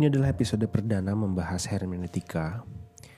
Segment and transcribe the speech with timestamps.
[0.00, 2.64] Ini adalah episode perdana membahas hermeneutika.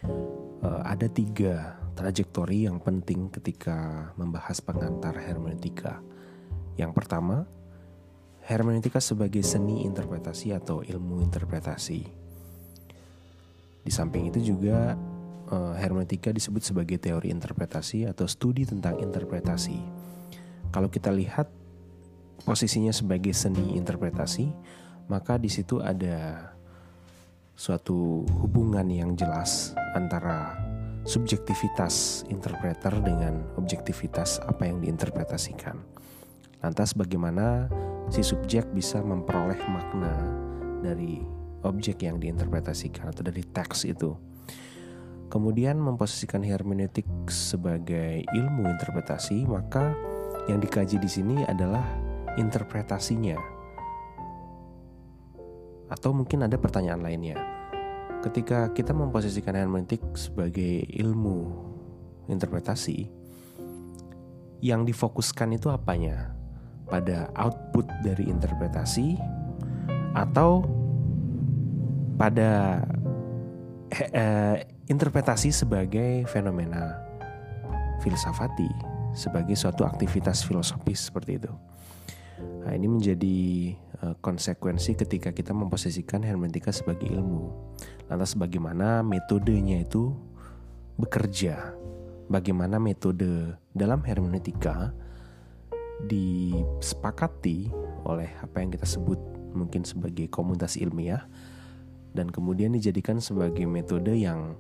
[0.03, 6.03] Uh, ada tiga trajektori yang penting ketika membahas pengantar hermeneutika.
[6.75, 7.47] Yang pertama,
[8.51, 12.03] hermeneutika sebagai seni interpretasi atau ilmu interpretasi.
[13.87, 14.99] Di samping itu juga
[15.55, 19.79] uh, hermeneutika disebut sebagai teori interpretasi atau studi tentang interpretasi.
[20.75, 21.47] Kalau kita lihat
[22.43, 24.51] posisinya sebagai seni interpretasi,
[25.07, 26.51] maka di situ ada
[27.63, 30.59] suatu hubungan yang jelas antara
[31.07, 35.79] subjektivitas interpreter dengan objektivitas apa yang diinterpretasikan.
[36.59, 37.71] Lantas bagaimana
[38.11, 40.11] si subjek bisa memperoleh makna
[40.83, 41.23] dari
[41.63, 44.11] objek yang diinterpretasikan atau dari teks itu.
[45.31, 49.95] Kemudian memposisikan hermeneutik sebagai ilmu interpretasi, maka
[50.51, 51.87] yang dikaji di sini adalah
[52.35, 53.39] interpretasinya
[55.93, 57.52] atau mungkin ada pertanyaan lainnya.
[58.23, 61.51] Ketika kita memposisikan hermeneutik sebagai ilmu
[62.31, 63.11] interpretasi,
[64.63, 66.31] yang difokuskan itu apanya?
[66.87, 69.19] Pada output dari interpretasi
[70.15, 70.63] atau
[72.15, 72.79] pada
[73.91, 74.57] eh, eh,
[74.87, 76.95] interpretasi sebagai fenomena
[78.05, 78.71] filsafati,
[79.17, 81.53] sebagai suatu aktivitas filosofis seperti itu.
[82.63, 83.39] Nah, ini menjadi
[84.03, 87.55] uh, konsekuensi ketika kita memposisikan hermeneutika sebagai ilmu.
[88.11, 90.13] Lantas bagaimana metodenya itu
[90.99, 91.73] bekerja?
[92.27, 94.95] Bagaimana metode dalam hermeneutika
[96.03, 97.71] disepakati
[98.03, 99.21] oleh apa yang kita sebut
[99.55, 101.29] mungkin sebagai komunitas ilmiah
[102.17, 104.57] dan kemudian dijadikan sebagai metode yang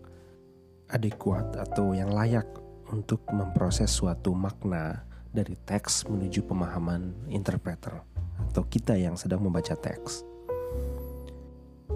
[0.93, 2.47] adekuat atau yang layak
[2.93, 8.11] untuk memproses suatu makna dari teks menuju pemahaman interpreter
[8.53, 10.28] atau kita yang sedang membaca teks.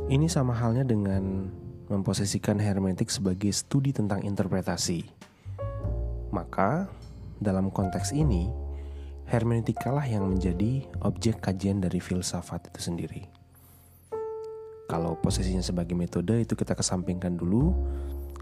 [0.08, 1.52] Ini sama halnya dengan
[1.92, 5.04] memposisikan hermeneutik sebagai studi tentang interpretasi.
[6.32, 6.88] Maka,
[7.36, 8.48] dalam konteks ini,
[9.28, 13.28] hermeneutikalah yang menjadi objek kajian dari filsafat itu sendiri.
[14.88, 17.76] Kalau posisinya sebagai metode itu kita kesampingkan dulu,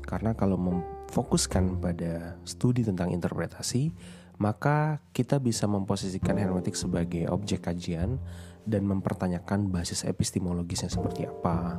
[0.06, 3.91] karena kalau memfokuskan pada studi tentang interpretasi,
[4.38, 8.18] maka kita bisa memposisikan hermeneutik sebagai objek kajian
[8.66, 11.78] dan mempertanyakan basis epistemologisnya seperti apa,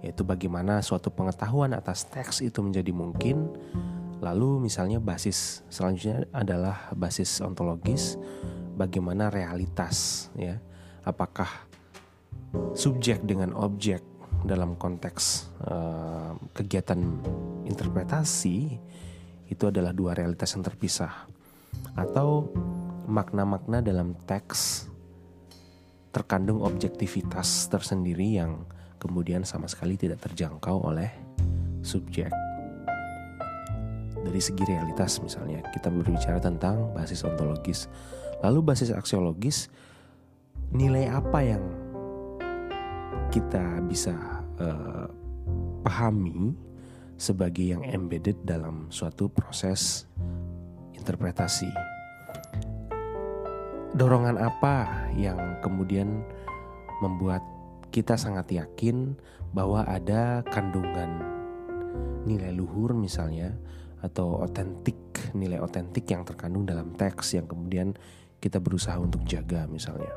[0.00, 3.52] yaitu bagaimana suatu pengetahuan atas teks itu menjadi mungkin.
[4.24, 8.16] Lalu misalnya basis selanjutnya adalah basis ontologis,
[8.72, 10.56] bagaimana realitas ya,
[11.04, 11.68] apakah
[12.72, 14.00] subjek dengan objek
[14.44, 17.00] dalam konteks uh, kegiatan
[17.68, 18.80] interpretasi
[19.48, 21.28] itu adalah dua realitas yang terpisah
[21.94, 22.50] atau
[23.06, 24.88] makna-makna dalam teks
[26.14, 28.62] terkandung objektivitas tersendiri yang
[29.02, 31.10] kemudian sama sekali tidak terjangkau oleh
[31.82, 32.30] subjek.
[34.24, 37.92] Dari segi realitas misalnya, kita berbicara tentang basis ontologis.
[38.40, 39.68] Lalu basis aksiologis,
[40.72, 41.64] nilai apa yang
[43.28, 44.16] kita bisa
[44.56, 45.10] uh,
[45.84, 46.56] pahami
[47.20, 50.08] sebagai yang embedded dalam suatu proses
[51.04, 51.68] interpretasi.
[53.92, 56.24] Dorongan apa yang kemudian
[57.04, 57.44] membuat
[57.92, 59.12] kita sangat yakin
[59.52, 61.22] bahwa ada kandungan
[62.24, 63.52] nilai luhur misalnya
[64.00, 64.96] atau otentik
[65.36, 67.92] nilai otentik yang terkandung dalam teks yang kemudian
[68.40, 70.10] kita berusaha untuk jaga misalnya.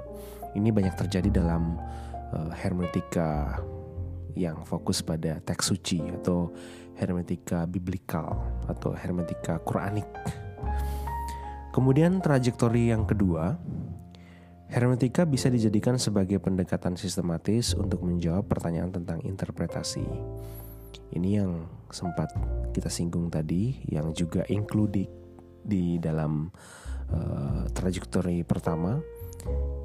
[0.55, 1.77] Ini banyak terjadi dalam
[2.33, 3.61] uh, hermeneutika
[4.33, 6.49] yang fokus pada teks suci atau
[6.97, 10.05] hermeneutika biblikal atau hermeneutika Quranik
[11.71, 13.53] Kemudian trajektori yang kedua,
[14.67, 20.03] hermeneutika bisa dijadikan sebagai pendekatan sistematis untuk menjawab pertanyaan tentang interpretasi.
[21.13, 22.33] Ini yang sempat
[22.75, 25.07] kita singgung tadi, yang juga included
[25.63, 26.51] di dalam
[27.13, 28.99] uh, trajektori pertama,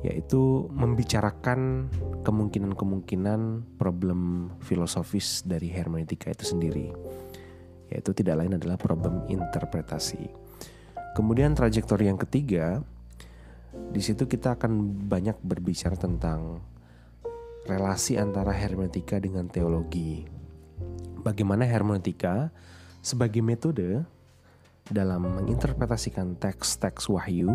[0.02, 1.87] yaitu membicarakan
[2.26, 6.90] kemungkinan-kemungkinan problem filosofis dari hermeneutika itu sendiri,
[7.87, 10.42] yaitu tidak lain adalah problem interpretasi.
[11.12, 12.81] Kemudian trajektori yang ketiga,
[13.93, 16.64] di situ kita akan banyak berbicara tentang
[17.69, 20.25] relasi antara hermeneutika dengan teologi.
[21.23, 22.50] Bagaimana hermeneutika
[23.05, 24.03] sebagai metode
[24.91, 27.55] dalam menginterpretasikan teks-teks wahyu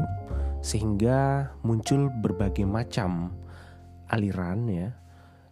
[0.63, 3.35] sehingga muncul berbagai macam
[4.07, 4.89] aliran ya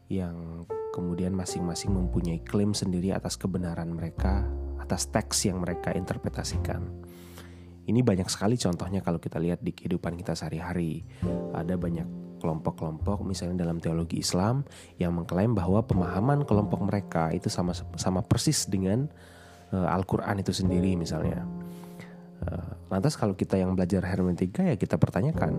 [0.08, 0.64] yang
[0.96, 4.48] kemudian masing-masing mempunyai klaim sendiri atas kebenaran mereka
[4.80, 6.86] atas teks yang mereka interpretasikan.
[7.86, 11.06] Ini banyak sekali contohnya kalau kita lihat di kehidupan kita sehari-hari.
[11.54, 14.62] Ada banyak kelompok-kelompok misalnya dalam teologi Islam
[15.02, 19.10] yang mengklaim bahwa pemahaman kelompok mereka itu sama sama persis dengan
[19.74, 21.42] uh, Al-Qur'an itu sendiri misalnya.
[22.46, 25.56] Uh, lantas kalau kita yang belajar hermeneutika ya kita pertanyakan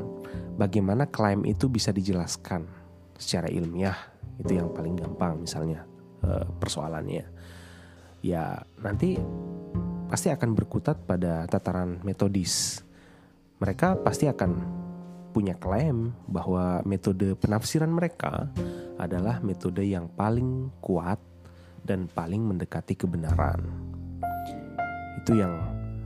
[0.60, 2.68] bagaimana klaim itu bisa dijelaskan
[3.16, 3.96] secara ilmiah
[4.36, 5.82] itu yang paling gampang misalnya
[6.22, 7.26] uh, persoalannya.
[8.22, 9.18] Ya nanti
[10.06, 12.82] pasti akan berkutat pada tataran metodis.
[13.58, 14.50] Mereka pasti akan
[15.34, 18.48] punya klaim bahwa metode penafsiran mereka
[18.96, 21.20] adalah metode yang paling kuat
[21.84, 23.60] dan paling mendekati kebenaran.
[25.20, 25.52] Itu yang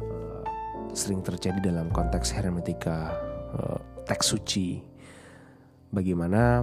[0.03, 0.43] uh,
[0.91, 3.15] sering terjadi dalam konteks hermetika
[3.55, 4.83] uh, teks suci.
[5.91, 6.63] Bagaimana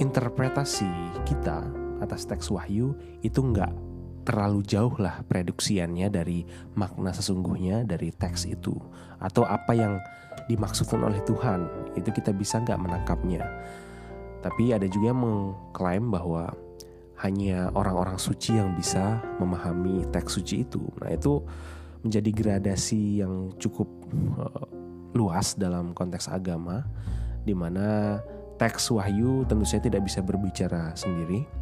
[0.00, 0.88] interpretasi
[1.28, 1.64] kita
[2.00, 3.87] atas teks wahyu itu enggak
[4.28, 6.44] terlalu jauh lah prediksiannya dari
[6.76, 8.76] makna sesungguhnya dari teks itu.
[9.16, 9.96] Atau apa yang
[10.52, 11.64] dimaksudkan oleh Tuhan.
[11.96, 13.40] Itu kita bisa nggak menangkapnya.
[14.44, 16.52] Tapi ada juga yang mengklaim bahwa
[17.24, 20.84] hanya orang-orang suci yang bisa memahami teks suci itu.
[21.00, 21.40] Nah itu
[22.04, 23.88] menjadi gradasi yang cukup
[24.38, 24.68] uh,
[25.16, 26.84] luas dalam konteks agama
[27.42, 28.20] di mana
[28.60, 31.57] teks wahyu tentu saja tidak bisa berbicara sendiri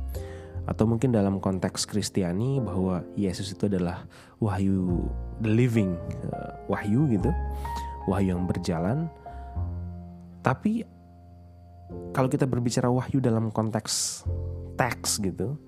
[0.67, 4.05] atau mungkin dalam konteks Kristiani bahwa Yesus itu adalah
[4.43, 5.07] wahyu
[5.39, 5.95] the living
[6.27, 7.31] uh, wahyu gitu
[8.07, 9.11] wahyu yang berjalan.
[10.43, 10.87] Tapi
[12.15, 14.27] kalau kita berbicara wahyu dalam konteks
[14.79, 15.59] teks gitu,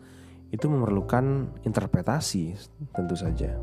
[0.51, 2.57] itu memerlukan interpretasi
[2.95, 3.59] tentu saja.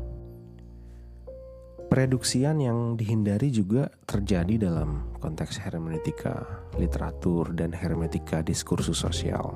[1.86, 6.42] Preduksian yang dihindari juga terjadi dalam konteks hermeneutika,
[6.82, 9.54] literatur, dan hermeneutika diskursus sosial.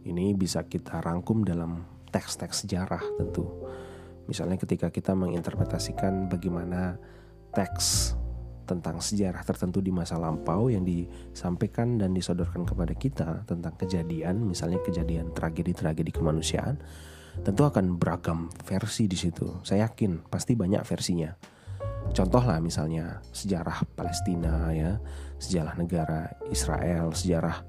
[0.00, 3.46] Ini bisa kita rangkum dalam teks-teks sejarah tentu.
[4.26, 6.96] Misalnya ketika kita menginterpretasikan bagaimana
[7.50, 8.14] teks
[8.64, 14.78] tentang sejarah tertentu di masa lampau yang disampaikan dan disodorkan kepada kita tentang kejadian, misalnya
[14.86, 16.78] kejadian tragedi-tragedi kemanusiaan,
[17.42, 19.58] tentu akan beragam versi di situ.
[19.66, 21.34] Saya yakin pasti banyak versinya.
[22.14, 25.02] Contoh lah misalnya sejarah Palestina ya,
[25.42, 27.66] sejarah negara Israel, sejarah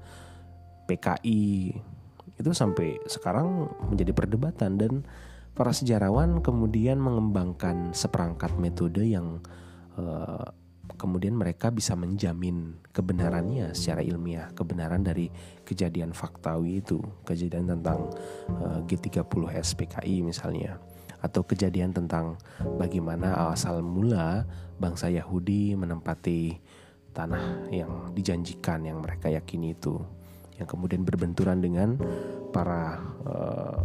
[0.86, 1.74] PKI
[2.42, 4.92] itu sampai sekarang menjadi perdebatan dan
[5.54, 9.38] para sejarawan kemudian mengembangkan seperangkat metode yang
[9.94, 10.44] uh,
[10.96, 15.30] kemudian mereka bisa menjamin kebenarannya secara ilmiah, kebenaran dari
[15.66, 18.10] kejadian faktawi itu, kejadian tentang
[18.62, 20.78] uh, G30 SPKI misalnya,
[21.22, 22.38] atau kejadian tentang
[22.78, 24.46] bagaimana asal mula
[24.78, 26.58] bangsa Yahudi menempati
[27.12, 30.00] tanah yang dijanjikan yang mereka yakini itu,
[30.62, 31.98] yang kemudian berbenturan dengan
[32.54, 33.82] para uh,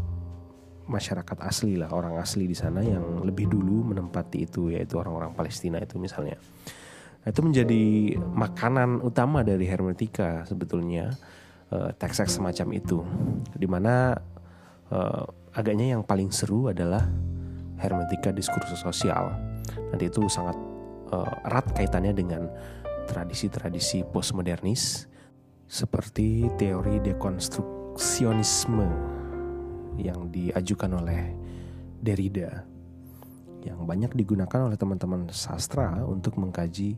[0.88, 5.82] masyarakat asli lah orang asli di sana yang lebih dulu menempati itu yaitu orang-orang Palestina
[5.84, 6.40] itu misalnya.
[7.26, 7.84] Nah, itu menjadi
[8.24, 11.12] makanan utama dari hermetika sebetulnya
[11.76, 13.04] uh, teks-teks semacam itu.
[13.52, 14.16] Di mana
[14.94, 17.04] uh, agaknya yang paling seru adalah
[17.84, 19.36] hermetika diskursus sosial.
[19.92, 20.56] Nanti itu sangat
[21.12, 22.48] uh, erat kaitannya dengan
[23.12, 25.08] tradisi-tradisi postmodernis
[25.68, 28.88] seperti teori dekonstruksionisme
[30.00, 31.22] yang diajukan oleh
[32.00, 32.64] Derrida
[33.68, 36.96] yang banyak digunakan oleh teman-teman sastra untuk mengkaji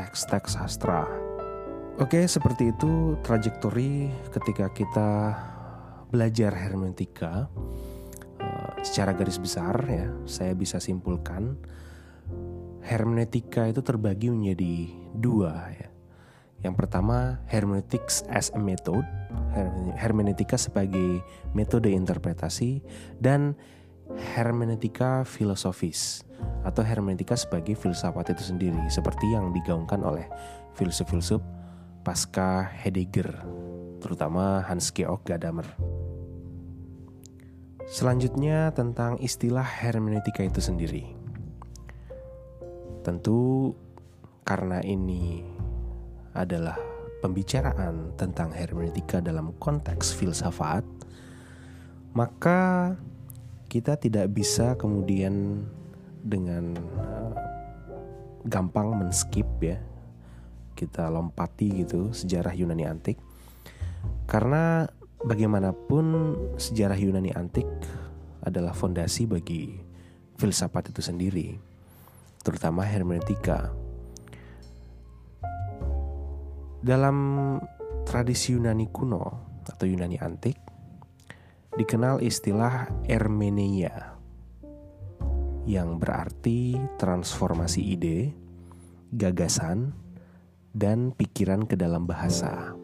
[0.00, 1.04] teks-teks sastra.
[2.00, 5.10] Oke, seperti itu trajektori ketika kita
[6.08, 7.52] belajar hermeneutika
[8.40, 11.60] uh, secara garis besar ya, saya bisa simpulkan
[12.80, 15.89] hermeneutika itu terbagi menjadi dua ya.
[16.60, 19.00] Yang pertama, hermeneutics as a method,
[19.96, 21.24] hermeneutika sebagai
[21.56, 22.84] metode interpretasi
[23.16, 23.56] dan
[24.36, 26.26] hermeneutika filosofis
[26.66, 30.26] atau hermeneutika sebagai filsafat itu sendiri seperti yang digaungkan oleh
[30.76, 31.40] filsuf-filsuf
[32.04, 33.44] pasca Heidegger,
[34.00, 35.68] terutama Hans Georg Gadamer.
[37.90, 41.16] Selanjutnya tentang istilah hermeneutika itu sendiri.
[43.02, 43.72] Tentu
[44.46, 45.42] karena ini
[46.42, 46.76] adalah
[47.20, 50.82] pembicaraan tentang hermeneutika dalam konteks filsafat,
[52.16, 52.92] maka
[53.70, 55.62] kita tidak bisa kemudian
[56.24, 57.32] dengan uh,
[58.48, 59.78] gampang men-skip ya.
[60.74, 63.20] Kita lompati gitu sejarah Yunani antik.
[64.24, 64.88] Karena
[65.20, 67.68] bagaimanapun sejarah Yunani antik
[68.40, 69.76] adalah fondasi bagi
[70.40, 71.60] filsafat itu sendiri,
[72.40, 73.68] terutama hermeneutika
[76.80, 77.16] dalam
[78.08, 79.22] tradisi Yunani kuno
[79.68, 80.56] atau Yunani antik
[81.76, 84.16] dikenal istilah Ermeneia
[85.68, 88.32] yang berarti transformasi ide,
[89.12, 89.92] gagasan,
[90.72, 92.74] dan pikiran ke dalam bahasa.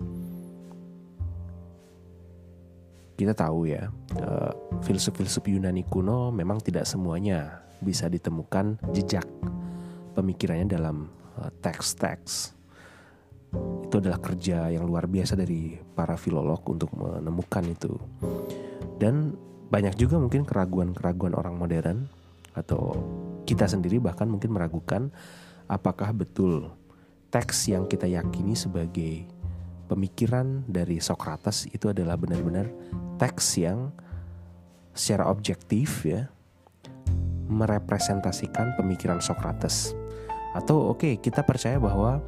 [3.16, 3.88] Kita tahu ya,
[4.20, 4.52] uh,
[4.84, 9.24] filsuf-filsuf Yunani kuno memang tidak semuanya bisa ditemukan jejak
[10.12, 11.08] pemikirannya dalam
[11.40, 12.55] uh, teks-teks.
[13.86, 17.92] Itu adalah kerja yang luar biasa dari para filolog untuk menemukan itu.
[18.98, 19.36] Dan
[19.70, 21.98] banyak juga mungkin keraguan-keraguan orang modern
[22.56, 22.96] atau
[23.44, 25.12] kita sendiri bahkan mungkin meragukan
[25.68, 26.72] apakah betul
[27.28, 29.28] teks yang kita yakini sebagai
[29.90, 32.70] pemikiran dari Socrates itu adalah benar-benar
[33.20, 33.92] teks yang
[34.96, 36.30] secara objektif ya
[37.46, 39.94] merepresentasikan pemikiran Socrates.
[40.56, 42.18] Atau oke, okay, kita percaya bahwa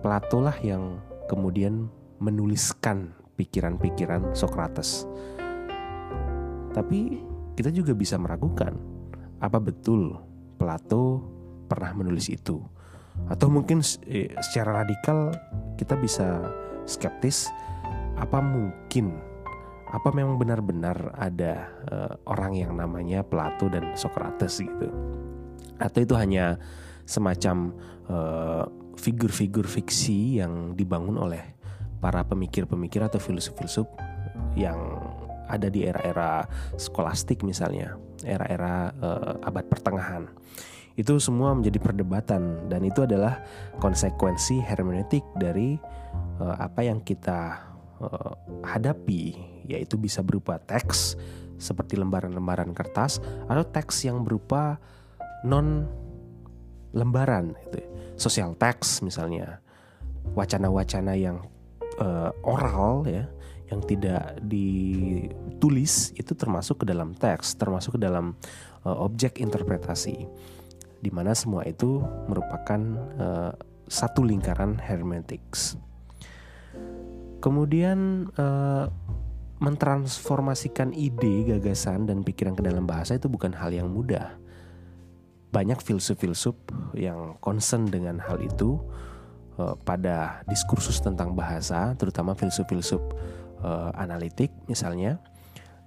[0.00, 1.90] Plato lah yang kemudian
[2.22, 5.04] menuliskan pikiran-pikiran Socrates.
[6.72, 7.20] Tapi
[7.56, 8.76] kita juga bisa meragukan
[9.40, 10.16] apa betul
[10.56, 11.24] Plato
[11.66, 12.60] pernah menulis itu.
[13.32, 15.32] Atau mungkin eh, secara radikal
[15.80, 16.52] kita bisa
[16.84, 17.48] skeptis
[18.16, 19.12] apa mungkin
[19.92, 24.90] apa memang benar-benar ada uh, orang yang namanya Plato dan Socrates gitu
[25.78, 26.56] atau itu hanya
[27.06, 27.70] semacam
[28.08, 28.64] uh,
[28.96, 31.56] figur-figur fiksi yang dibangun oleh
[32.00, 33.88] para pemikir-pemikir atau filsuf-filsuf
[34.56, 34.76] yang
[35.46, 37.94] ada di era-era skolastik misalnya
[38.26, 40.26] era-era uh, abad pertengahan.
[40.96, 43.44] Itu semua menjadi perdebatan dan itu adalah
[43.78, 45.76] konsekuensi hermeneutik dari
[46.40, 47.62] uh, apa yang kita
[48.00, 48.32] uh,
[48.64, 49.36] hadapi
[49.68, 51.14] yaitu bisa berupa teks
[51.56, 54.80] seperti lembaran-lembaran kertas atau teks yang berupa
[55.44, 55.88] non
[56.96, 57.80] lembaran itu
[58.16, 59.60] sosial teks misalnya
[60.34, 61.44] wacana-wacana yang
[62.00, 63.28] uh, oral ya
[63.66, 68.34] yang tidak ditulis itu termasuk ke dalam teks termasuk ke dalam
[68.86, 70.26] uh, objek interpretasi
[71.00, 72.80] di mana semua itu merupakan
[73.20, 73.52] uh,
[73.86, 75.78] satu lingkaran hermeneutics.
[77.38, 78.90] Kemudian uh,
[79.62, 84.34] mentransformasikan ide, gagasan dan pikiran ke dalam bahasa itu bukan hal yang mudah.
[85.56, 86.52] Banyak filsuf-filsuf
[86.92, 88.76] yang concern dengan hal itu
[89.56, 93.00] uh, pada diskursus tentang bahasa, terutama filsuf-filsuf
[93.64, 95.16] uh, analitik misalnya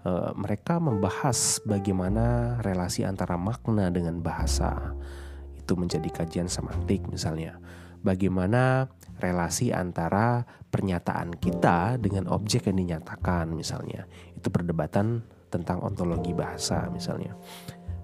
[0.10, 4.98] uh, mereka membahas bagaimana relasi antara makna dengan bahasa.
[5.54, 7.62] Itu menjadi kajian semantik misalnya.
[8.02, 8.90] Bagaimana
[9.22, 14.10] relasi antara pernyataan kita dengan objek yang dinyatakan misalnya.
[14.34, 15.22] Itu perdebatan
[15.54, 17.38] tentang ontologi bahasa misalnya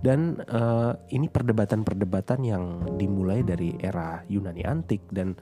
[0.06, 5.34] dan uh, ini perdebatan-perdebatan yang dimulai dari era Yunani antik dan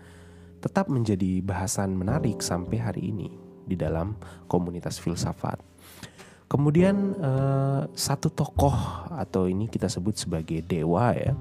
[0.64, 3.28] tetap menjadi bahasan menarik sampai hari ini
[3.68, 4.16] di dalam
[4.48, 5.60] komunitas filsafat.
[6.48, 11.36] Kemudian uh, satu tokoh atau ini kita sebut sebagai dewa ya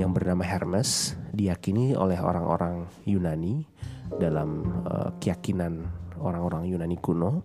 [0.00, 3.68] yang bernama Hermes diyakini oleh orang-orang Yunani
[4.16, 5.84] dalam uh, keyakinan
[6.16, 7.44] orang-orang Yunani kuno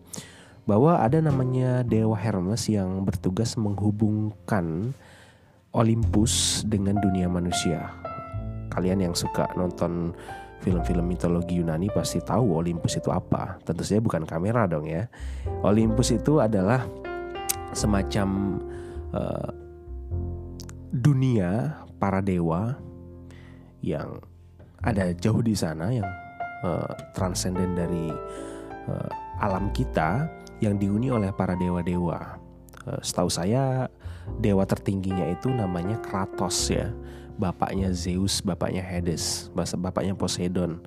[0.63, 4.95] bahwa ada namanya dewa Hermes yang bertugas menghubungkan
[5.73, 7.91] Olympus dengan dunia manusia.
[8.71, 10.13] Kalian yang suka nonton
[10.63, 13.59] film-film mitologi Yunani pasti tahu Olympus itu apa.
[13.67, 15.11] Tentu saja bukan kamera dong ya.
[15.65, 16.87] Olympus itu adalah
[17.75, 18.61] semacam
[19.11, 19.49] uh,
[20.93, 22.77] dunia para dewa
[23.83, 24.21] yang
[24.79, 26.07] ada jauh di sana yang
[26.63, 28.07] uh, transenden dari
[28.87, 29.09] uh,
[29.41, 32.39] alam kita yang dihuni oleh para dewa-dewa.
[32.83, 33.91] Uh, setahu saya
[34.39, 36.91] dewa tertingginya itu namanya Kratos ya
[37.37, 40.81] bapaknya Zeus, bapaknya Hades, bapaknya Poseidon.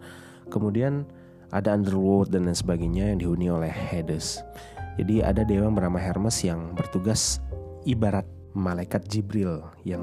[0.46, 1.06] Kemudian
[1.50, 4.42] ada Underworld dan lain sebagainya yang dihuni oleh Hades.
[4.96, 7.42] Jadi ada dewa bernama Hermes yang bertugas
[7.84, 8.24] ibarat
[8.56, 10.02] malaikat Jibril yang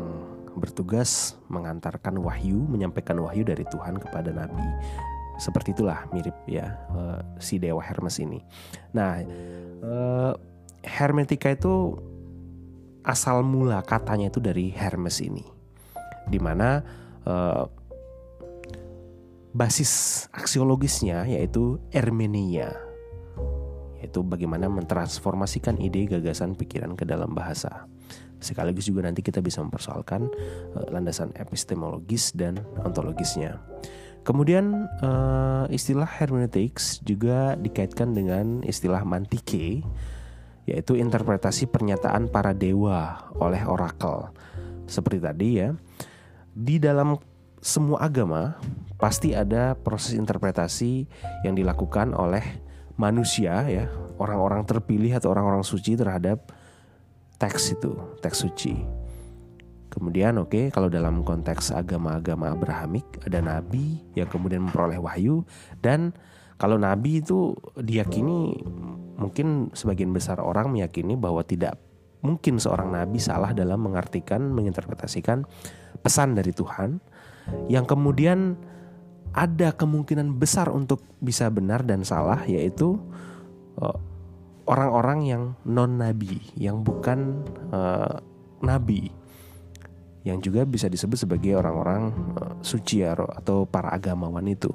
[0.53, 4.61] bertugas mengantarkan wahyu, menyampaikan wahyu dari Tuhan kepada nabi.
[5.41, 8.37] Seperti itulah mirip ya uh, si dewa Hermes ini.
[8.93, 9.25] Nah,
[9.83, 10.33] uh,
[10.83, 11.99] Hermetika itu
[13.03, 15.43] asal mula katanya itu dari Hermes ini
[16.27, 16.79] di mana
[17.27, 17.67] uh,
[19.51, 22.71] basis aksiologisnya yaitu Ermenia
[24.03, 27.87] yaitu bagaimana mentransformasikan ide, gagasan, pikiran ke dalam bahasa.
[28.43, 30.27] Sekaligus juga nanti kita bisa mempersoalkan
[30.75, 33.63] uh, landasan epistemologis dan ontologisnya.
[34.23, 39.83] Kemudian uh, istilah hermeneutics juga dikaitkan dengan istilah mantike
[40.63, 44.31] yaitu interpretasi pernyataan para dewa oleh orakel.
[44.87, 45.75] Seperti tadi ya
[46.55, 47.19] di dalam
[47.59, 48.55] semua agama
[48.95, 51.07] pasti ada proses interpretasi
[51.43, 52.43] yang dilakukan oleh
[52.95, 53.89] manusia ya,
[54.21, 56.53] orang-orang terpilih atau orang-orang suci terhadap
[57.41, 59.02] teks itu, teks suci.
[59.93, 65.45] Kemudian oke okay, kalau dalam konteks agama-agama Abrahamik ada nabi yang kemudian memperoleh wahyu
[65.85, 66.17] dan
[66.57, 68.57] kalau nabi itu diyakini
[69.21, 71.77] mungkin sebagian besar orang meyakini bahwa tidak
[72.25, 75.45] mungkin seorang nabi salah dalam mengartikan menginterpretasikan
[76.01, 76.97] pesan dari Tuhan.
[77.67, 78.55] Yang kemudian
[79.35, 82.95] ada kemungkinan besar untuk bisa benar dan salah yaitu
[83.77, 83.97] uh,
[84.65, 87.43] orang-orang yang non nabi yang bukan
[87.75, 88.23] uh,
[88.63, 89.11] nabi
[90.23, 94.71] yang juga bisa disebut sebagai orang-orang uh, suci atau para agamawan itu.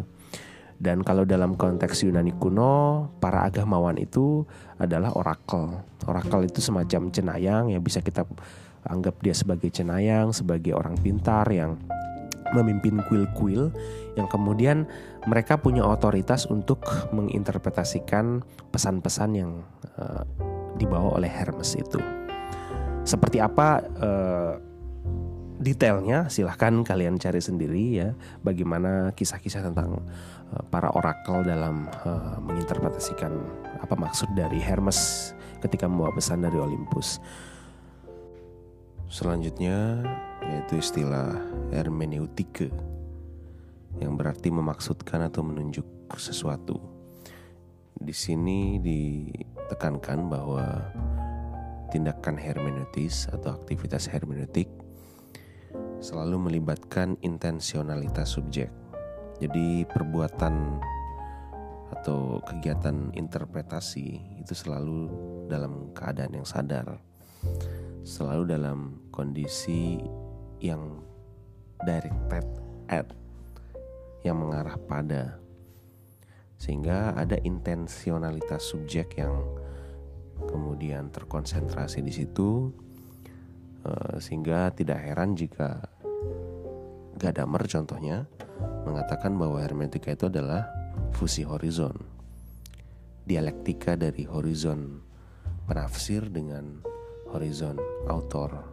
[0.78, 4.47] Dan kalau dalam konteks Yunani kuno, para agamawan itu
[4.78, 5.83] adalah orakel.
[6.07, 8.23] Orakel itu semacam cenayang yang bisa kita
[8.87, 11.75] anggap dia sebagai cenayang, sebagai orang pintar yang
[12.55, 13.75] memimpin kuil-kuil
[14.17, 14.88] yang kemudian
[15.28, 16.81] mereka punya otoritas untuk
[17.12, 18.40] menginterpretasikan
[18.73, 19.50] pesan-pesan yang
[19.99, 20.23] uh,
[20.78, 22.00] dibawa oleh Hermes itu.
[23.02, 24.67] Seperti apa uh,
[25.58, 28.08] detailnya silahkan kalian cari sendiri ya
[28.46, 29.98] bagaimana kisah-kisah tentang
[30.54, 33.34] uh, para orakel dalam uh, menginterpretasikan
[33.82, 37.18] apa maksud dari Hermes ketika membawa pesan dari Olympus.
[39.10, 40.06] Selanjutnya
[40.46, 41.34] yaitu istilah
[41.74, 42.70] hermeneutike
[43.98, 45.84] yang berarti memaksudkan atau menunjuk
[46.14, 46.78] sesuatu.
[47.98, 50.86] Di sini ditekankan bahwa
[51.90, 54.70] tindakan hermeneutis atau aktivitas hermeneutik
[55.99, 58.71] selalu melibatkan intensionalitas subjek.
[59.38, 60.83] Jadi perbuatan
[61.95, 65.11] atau kegiatan interpretasi itu selalu
[65.50, 66.99] dalam keadaan yang sadar.
[68.02, 68.78] Selalu dalam
[69.11, 69.99] kondisi
[70.59, 71.02] yang
[71.83, 72.47] directed
[72.90, 73.07] at
[74.26, 75.38] yang mengarah pada
[76.59, 79.47] sehingga ada intensionalitas subjek yang
[80.50, 82.75] kemudian terkonsentrasi di situ
[84.18, 85.80] sehingga tidak heran jika
[87.18, 88.30] Gadamer contohnya
[88.87, 90.70] mengatakan bahwa hermeneutika itu adalah
[91.14, 91.99] fusi horizon
[93.26, 95.04] dialektika dari horizon
[95.69, 96.80] penafsir dengan
[97.28, 97.76] horizon
[98.08, 98.64] autor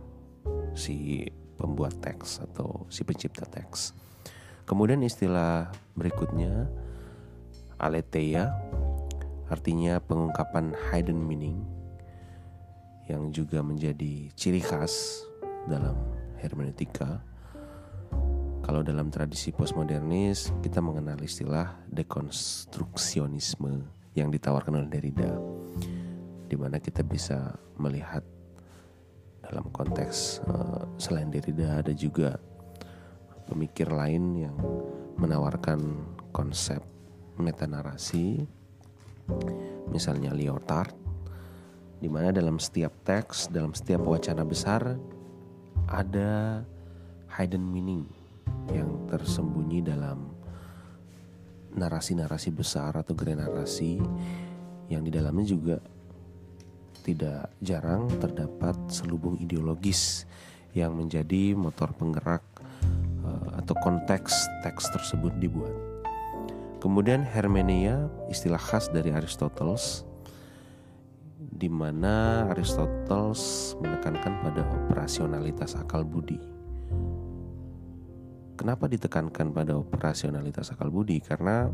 [0.77, 1.27] si
[1.59, 3.91] pembuat teks atau si pencipta teks.
[4.63, 6.71] Kemudian istilah berikutnya
[7.75, 8.55] aletheia
[9.51, 11.74] artinya pengungkapan hidden meaning
[13.05, 15.25] yang juga menjadi ciri khas
[15.69, 15.93] dalam
[16.41, 17.21] hermeneutika.
[18.65, 23.85] Kalau dalam tradisi postmodernis kita mengenal istilah dekonstruksionisme
[24.17, 25.37] yang ditawarkan oleh Derrida
[26.49, 28.25] di mana kita bisa melihat
[29.45, 32.41] dalam konteks uh, selain Derrida ada juga
[33.45, 34.57] pemikir lain yang
[35.21, 36.01] menawarkan
[36.33, 36.81] konsep
[37.37, 38.41] metanarasi
[39.93, 41.04] misalnya Lyotard
[41.99, 44.99] di mana dalam setiap teks dalam setiap wacana besar
[45.87, 46.61] ada
[47.31, 48.03] hidden meaning
[48.71, 50.31] yang tersembunyi dalam
[51.75, 53.99] narasi-narasi besar atau grand narasi
[54.87, 55.77] yang di dalamnya juga
[57.05, 60.25] tidak jarang terdapat selubung ideologis
[60.73, 62.41] yang menjadi motor penggerak
[63.21, 64.33] uh, atau konteks
[64.65, 65.71] teks tersebut dibuat.
[66.81, 70.05] Kemudian hermeneia, istilah khas dari Aristoteles,
[71.55, 76.35] di mana Aristoteles menekankan pada operasionalitas akal budi.
[78.59, 81.23] Kenapa ditekankan pada operasionalitas akal budi?
[81.23, 81.71] Karena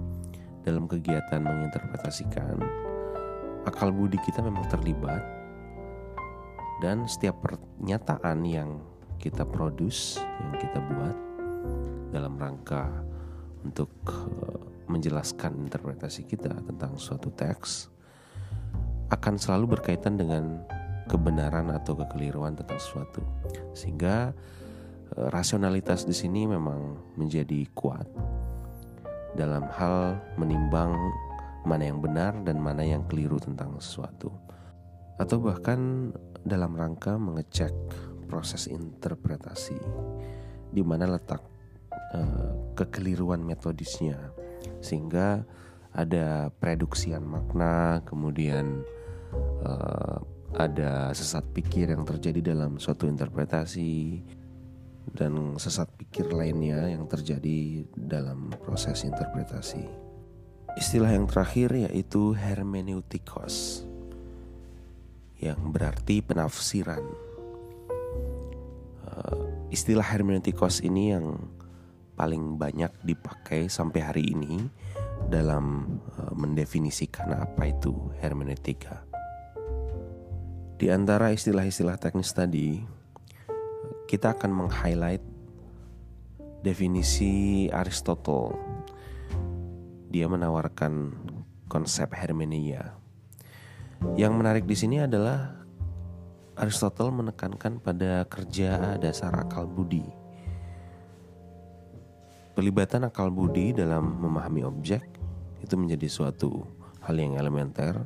[0.61, 2.61] dalam kegiatan menginterpretasikan
[3.65, 5.25] akal budi kita memang terlibat
[6.85, 8.81] dan setiap pernyataan yang
[9.17, 11.17] kita produce, yang kita buat
[12.13, 12.89] dalam rangka
[13.65, 17.90] untuk eh, menjelaskan interpretasi kita tentang suatu teks
[19.11, 20.63] akan selalu berkaitan dengan
[21.11, 23.19] kebenaran atau kekeliruan tentang sesuatu.
[23.75, 24.31] Sehingga
[25.13, 28.07] eh, rasionalitas di sini memang menjadi kuat
[29.35, 30.95] dalam hal menimbang
[31.67, 34.31] mana yang benar dan mana yang keliru tentang sesuatu.
[35.19, 36.09] Atau bahkan
[36.41, 37.75] dalam rangka mengecek
[38.25, 39.77] proses interpretasi
[40.71, 41.43] di mana letak
[42.15, 44.17] uh, kekeliruan metodisnya
[44.79, 45.43] sehingga
[45.91, 48.87] ada preduksian makna kemudian
[49.65, 50.19] uh,
[50.55, 54.19] ada sesat pikir yang terjadi dalam suatu interpretasi
[55.11, 59.83] dan sesat pikir lainnya yang terjadi dalam proses interpretasi.
[60.77, 63.83] Istilah yang terakhir yaitu hermeneutikos
[65.41, 67.03] yang berarti penafsiran.
[69.03, 71.35] Uh, istilah hermeneutikos ini yang
[72.15, 74.61] paling banyak dipakai sampai hari ini
[75.27, 77.91] dalam uh, mendefinisikan apa itu
[78.21, 79.10] hermeneutika.
[80.81, 82.81] Di antara istilah-istilah teknis tadi,
[84.09, 85.21] kita akan meng-highlight
[86.65, 88.57] definisi Aristotle.
[90.09, 91.13] Dia menawarkan
[91.69, 92.97] konsep hermeneuia.
[94.17, 95.53] Yang menarik di sini adalah
[96.57, 100.09] Aristotle menekankan pada kerja dasar akal budi.
[102.57, 105.05] Pelibatan akal budi dalam memahami objek
[105.61, 106.65] itu menjadi suatu
[107.05, 108.01] hal yang elementer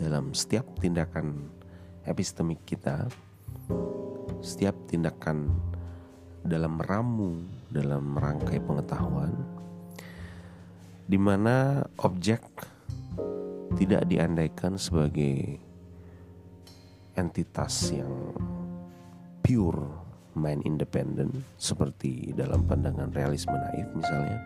[0.00, 1.57] dalam setiap tindakan
[2.08, 3.06] epistemik kita,
[4.40, 5.52] setiap tindakan
[6.42, 9.32] dalam meramu, dalam merangkai pengetahuan,
[11.04, 12.42] di mana objek
[13.76, 15.60] tidak diandaikan sebagai
[17.14, 18.32] entitas yang
[19.44, 19.84] pure
[20.38, 24.38] main independen seperti dalam pandangan realisme naif misalnya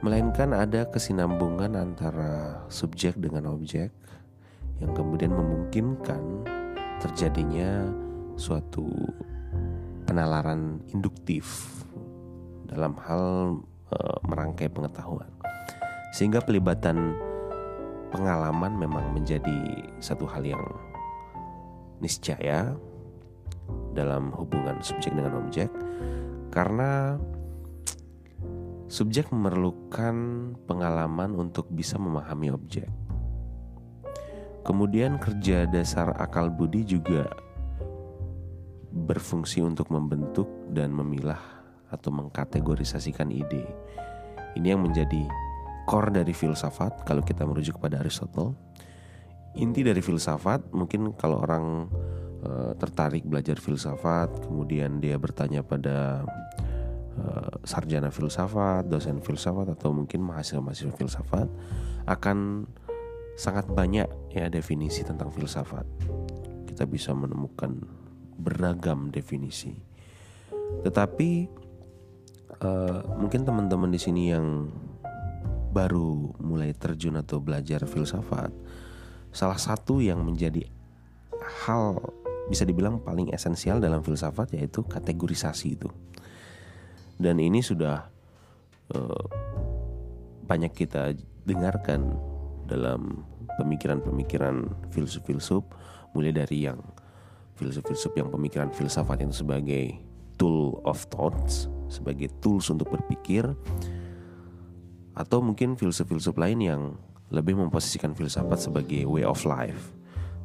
[0.00, 3.90] melainkan ada kesinambungan antara subjek dengan objek
[4.78, 6.46] yang kemudian memungkinkan
[6.98, 7.86] terjadinya
[8.38, 8.86] suatu
[10.06, 11.46] penalaran induktif
[12.66, 13.58] dalam hal
[13.90, 15.28] e, merangkai pengetahuan.
[16.14, 17.18] Sehingga pelibatan
[18.08, 20.64] pengalaman memang menjadi satu hal yang
[22.00, 22.72] niscaya
[23.92, 25.68] dalam hubungan subjek dengan objek
[26.48, 27.20] karena
[28.88, 30.16] subjek memerlukan
[30.64, 32.88] pengalaman untuk bisa memahami objek.
[34.68, 37.24] Kemudian kerja dasar akal budi juga
[38.92, 40.44] berfungsi untuk membentuk
[40.76, 41.40] dan memilah
[41.88, 43.64] atau mengkategorisasikan ide.
[44.60, 45.24] Ini yang menjadi
[45.88, 48.52] core dari filsafat kalau kita merujuk kepada Aristotle.
[49.56, 51.88] Inti dari filsafat mungkin kalau orang
[52.44, 56.28] e, tertarik belajar filsafat, kemudian dia bertanya pada
[57.16, 57.24] e,
[57.64, 61.48] sarjana filsafat, dosen filsafat atau mungkin mahasiswa-mahasiswa filsafat
[62.04, 62.68] akan
[63.38, 65.86] sangat banyak ya definisi tentang filsafat.
[66.66, 67.78] Kita bisa menemukan
[68.34, 69.78] beragam definisi.
[70.82, 71.30] Tetapi
[72.58, 74.66] uh, mungkin teman-teman di sini yang
[75.70, 78.50] baru mulai terjun atau belajar filsafat,
[79.30, 80.66] salah satu yang menjadi
[81.62, 82.02] hal
[82.50, 85.86] bisa dibilang paling esensial dalam filsafat yaitu kategorisasi itu.
[87.14, 88.02] Dan ini sudah
[88.94, 89.26] uh,
[90.42, 91.14] banyak kita
[91.46, 92.16] dengarkan
[92.68, 93.24] dalam
[93.56, 95.64] pemikiran-pemikiran filsuf-filsuf
[96.12, 96.78] mulai dari yang
[97.58, 99.98] filsuf-filsuf yang pemikiran filsafat itu sebagai
[100.38, 103.50] tool of thoughts, sebagai tools untuk berpikir,
[105.18, 106.82] atau mungkin filsuf-filsuf lain yang
[107.34, 109.90] lebih memposisikan filsafat sebagai way of life,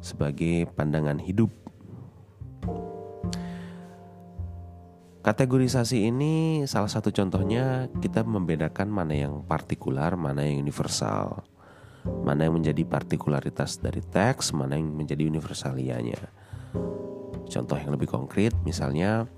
[0.02, 1.48] sebagai pandangan hidup.
[5.24, 11.40] Kategorisasi ini salah satu contohnya kita membedakan mana yang partikular, mana yang universal.
[12.04, 16.20] Mana yang menjadi partikularitas dari teks, mana yang menjadi universalianya.
[17.48, 19.28] Contoh yang lebih konkret misalnya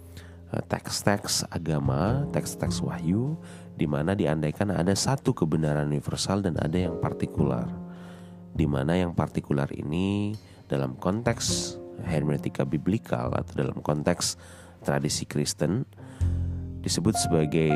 [0.51, 3.39] eh, teks-teks agama, teks-teks wahyu
[3.77, 7.69] di mana diandaikan ada satu kebenaran universal dan ada yang partikular.
[8.57, 10.33] Di mana yang partikular ini
[10.67, 14.37] dalam konteks hermeneutika biblikal atau dalam konteks
[14.81, 15.85] tradisi Kristen
[16.81, 17.73] disebut sebagai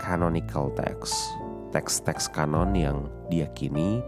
[0.00, 1.16] canonical text,
[1.74, 4.00] teks-teks kanon yang diyakini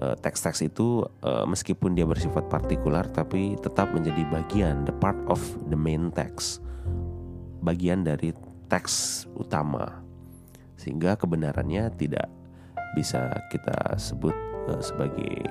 [0.00, 5.38] Eh, teks-teks itu uh, meskipun dia bersifat partikular tapi tetap menjadi bagian the part of
[5.68, 6.64] the main text
[7.60, 8.32] bagian dari
[8.72, 10.00] teks utama.
[10.80, 12.26] Sehingga kebenarannya tidak
[12.96, 14.32] bisa kita sebut
[14.72, 15.46] uh, sebagai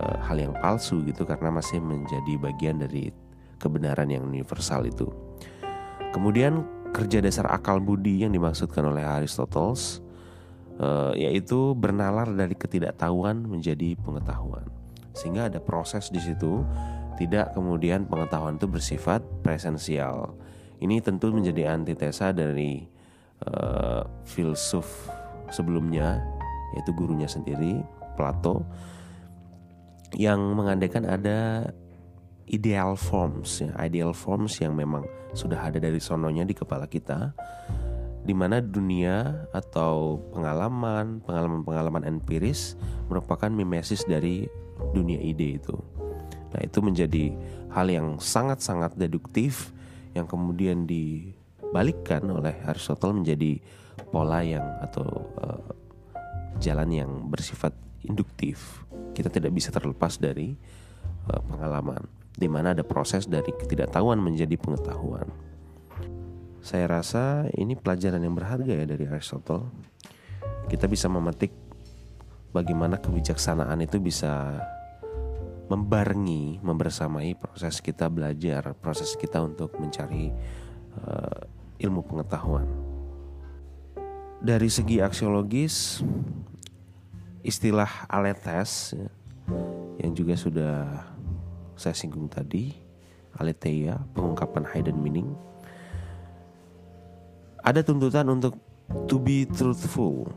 [0.00, 3.12] hal yang palsu gitu karena masih menjadi bagian dari
[3.60, 5.04] kebenaran yang universal itu.
[6.16, 6.64] Kemudian
[6.96, 10.00] kerja dasar akal budi yang dimaksudkan oleh Aristoteles
[10.80, 14.64] uh, yaitu bernalar dari ketidaktahuan menjadi pengetahuan.
[15.12, 16.64] Sehingga ada proses di situ,
[17.20, 20.32] tidak kemudian pengetahuan itu bersifat presensial.
[20.80, 22.88] Ini tentu menjadi antitesa dari
[23.44, 24.88] uh, filsuf
[25.52, 26.24] sebelumnya,
[26.72, 27.84] yaitu gurunya sendiri,
[28.16, 28.64] Plato,
[30.16, 31.70] yang mengandaikan ada
[32.50, 37.30] ideal forms, ya, ideal forms yang memang sudah ada dari sononya di kepala kita
[38.30, 42.78] di mana dunia atau pengalaman, pengalaman-pengalaman empiris
[43.10, 44.46] merupakan mimesis dari
[44.94, 45.74] dunia ide itu.
[46.54, 47.34] Nah, itu menjadi
[47.74, 49.74] hal yang sangat-sangat deduktif
[50.14, 53.58] yang kemudian dibalikkan oleh Aristotle menjadi
[54.14, 55.74] pola yang atau uh,
[56.62, 57.74] jalan yang bersifat
[58.06, 58.86] induktif.
[59.10, 60.54] Kita tidak bisa terlepas dari
[61.34, 62.06] uh, pengalaman,
[62.38, 65.49] di mana ada proses dari ketidaktahuan menjadi pengetahuan.
[66.60, 69.72] Saya rasa ini pelajaran yang berharga ya dari Aristotle.
[70.68, 71.50] Kita bisa memetik
[72.52, 74.60] bagaimana kebijaksanaan itu bisa
[75.70, 80.34] membarengi, membersamai proses kita belajar, proses kita untuk mencari
[80.98, 81.40] uh,
[81.78, 82.66] ilmu pengetahuan.
[84.42, 86.02] Dari segi aksiologis,
[87.46, 89.08] istilah aletes ya,
[90.02, 90.76] yang juga sudah
[91.78, 92.74] saya singgung tadi,
[93.38, 95.30] aletheia, pengungkapan hidden meaning.
[97.60, 98.56] Ada tuntutan untuk
[99.06, 100.32] to be truthful,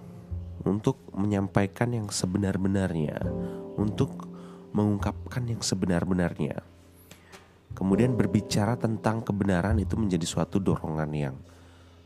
[0.68, 3.20] untuk menyampaikan yang sebenar-benarnya,
[3.80, 4.28] untuk
[4.76, 6.60] mengungkapkan yang sebenar-benarnya.
[7.74, 11.36] Kemudian berbicara tentang kebenaran itu menjadi suatu dorongan yang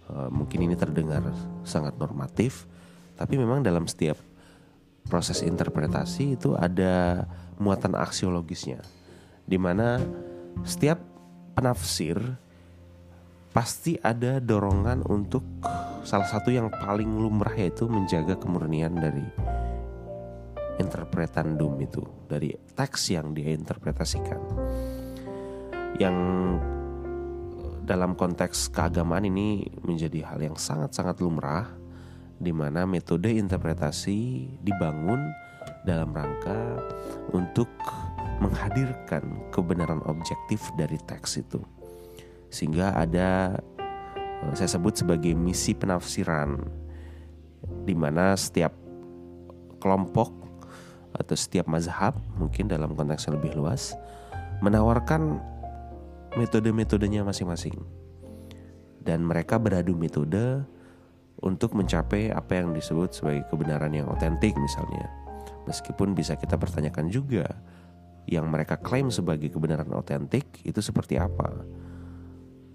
[0.07, 1.27] uh, mungkin ini terdengar
[1.67, 2.63] sangat normatif,
[3.19, 4.15] tapi memang dalam setiap
[5.07, 7.25] proses interpretasi itu ada
[7.59, 8.79] muatan aksiologisnya,
[9.43, 9.99] di mana
[10.63, 10.99] setiap
[11.55, 12.15] penafsir
[13.57, 15.41] pasti ada dorongan untuk
[16.05, 19.25] salah satu yang paling lumrah yaitu menjaga kemurnian dari
[20.77, 24.37] interpretandum itu dari teks yang dia interpretasikan
[25.97, 26.13] yang
[27.81, 31.65] dalam konteks keagamaan ini menjadi hal yang sangat-sangat lumrah
[32.37, 35.33] di mana metode interpretasi dibangun
[35.81, 36.77] dalam rangka
[37.33, 37.73] untuk
[38.37, 41.76] menghadirkan kebenaran objektif dari teks itu.
[42.47, 43.59] Sehingga ada
[44.47, 46.57] eh, saya sebut sebagai misi penafsiran
[47.83, 48.71] di mana setiap
[49.79, 50.33] kelompok
[51.17, 53.97] atau setiap mazhab mungkin dalam konteks yang lebih luas
[54.61, 55.41] menawarkan
[56.37, 57.77] metode-metodenya masing-masing.
[59.01, 60.67] Dan mereka beradu metode
[61.39, 65.07] untuk mencapai apa yang disebut sebagai kebenaran yang otentik misalnya.
[65.69, 67.45] Meskipun bisa kita pertanyakan juga
[68.27, 71.63] yang mereka klaim sebagai kebenaran otentik itu seperti apa.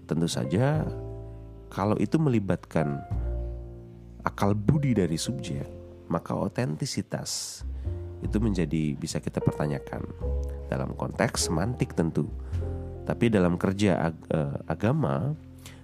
[0.03, 0.83] Tentu saja
[1.73, 3.01] kalau itu melibatkan
[4.23, 5.65] akal budi dari subjek,
[6.07, 7.63] maka otentisitas
[8.23, 10.05] itu menjadi bisa kita pertanyakan
[10.71, 12.29] dalam konteks semantik tentu.
[13.03, 15.35] Tapi dalam kerja ag eh, agama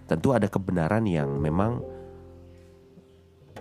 [0.08, 1.84] tentu ada kebenaran yang memang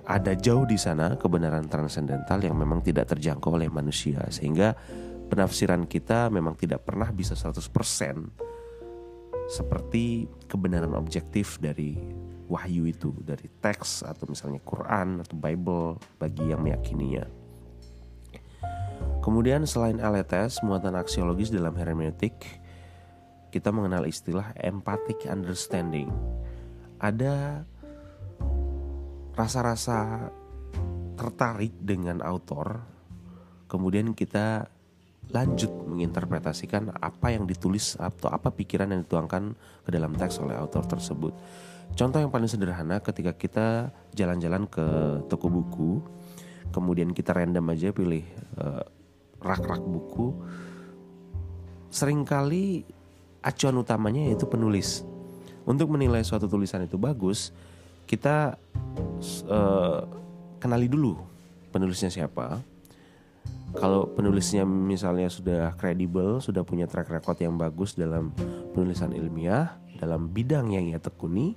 [0.09, 4.73] ada jauh di sana kebenaran transendental yang memang tidak terjangkau oleh manusia sehingga
[5.29, 8.48] penafsiran kita memang tidak pernah bisa 100%
[9.49, 11.97] seperti kebenaran objektif dari
[12.49, 17.25] wahyu itu dari teks atau misalnya Quran atau Bible bagi yang meyakininya.
[19.25, 22.33] Kemudian selain aletes, muatan aksiologis dalam hermeneutik
[23.49, 26.13] kita mengenal istilah empathic understanding.
[27.01, 27.65] Ada
[29.33, 30.29] rasa-rasa
[31.17, 32.85] tertarik dengan autor,
[33.71, 34.69] kemudian kita
[35.29, 39.53] lanjut menginterpretasikan apa yang ditulis atau apa pikiran yang dituangkan
[39.85, 41.37] ke dalam teks oleh autor tersebut.
[41.97, 43.67] Contoh yang paling sederhana ketika kita
[44.13, 44.85] jalan-jalan ke
[45.29, 46.01] toko buku,
[46.73, 48.25] kemudian kita random aja pilih
[48.61, 48.85] uh,
[49.41, 50.33] rak-rak buku,
[51.89, 52.85] sering kali
[53.41, 55.05] acuan utamanya yaitu penulis.
[55.69, 57.53] Untuk menilai suatu tulisan itu bagus,
[58.09, 58.57] kita
[59.49, 60.01] uh,
[60.57, 61.21] kenali dulu
[61.69, 62.61] penulisnya siapa.
[63.77, 68.33] Kalau penulisnya misalnya sudah kredibel, sudah punya track record yang bagus dalam
[68.73, 71.53] penulisan ilmiah, dalam bidang yang ia tekuni,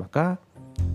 [0.00, 0.40] maka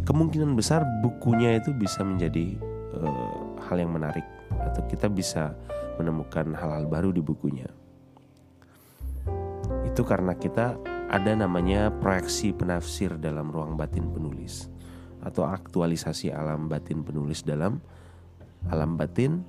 [0.06, 2.58] kemungkinan besar bukunya itu bisa menjadi
[2.98, 5.54] uh, hal yang menarik atau kita bisa
[6.02, 7.70] menemukan hal-hal baru di bukunya.
[9.86, 10.78] Itu karena kita
[11.12, 14.72] ada namanya proyeksi penafsir dalam ruang batin penulis
[15.22, 17.78] atau aktualisasi alam batin penulis dalam
[18.72, 19.44] alam batin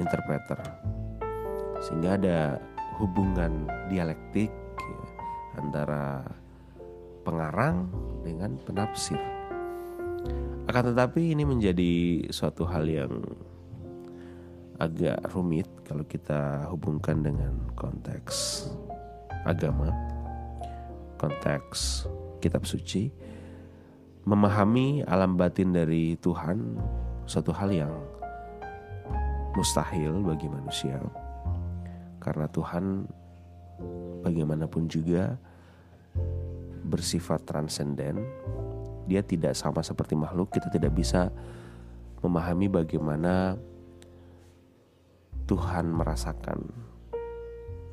[0.00, 0.60] interpreter.
[1.84, 2.38] Sehingga ada
[2.96, 5.02] hubungan dialektik ya,
[5.60, 6.24] antara
[7.26, 7.90] pengarang
[8.24, 9.20] dengan penafsir.
[10.66, 13.12] Akan tetapi ini menjadi suatu hal yang
[14.76, 18.68] agak rumit kalau kita hubungkan dengan konteks
[19.46, 19.94] agama,
[21.16, 22.04] konteks
[22.42, 23.08] kitab suci,
[24.26, 26.76] memahami alam batin dari Tuhan
[27.24, 27.94] suatu hal yang
[29.56, 31.00] mustahil bagi manusia.
[32.20, 33.08] Karena Tuhan
[34.20, 35.40] bagaimanapun juga
[36.84, 38.20] bersifat transenden.
[39.08, 41.32] Dia tidak sama seperti makhluk, kita tidak bisa
[42.20, 43.56] memahami bagaimana
[45.46, 46.58] Tuhan merasakan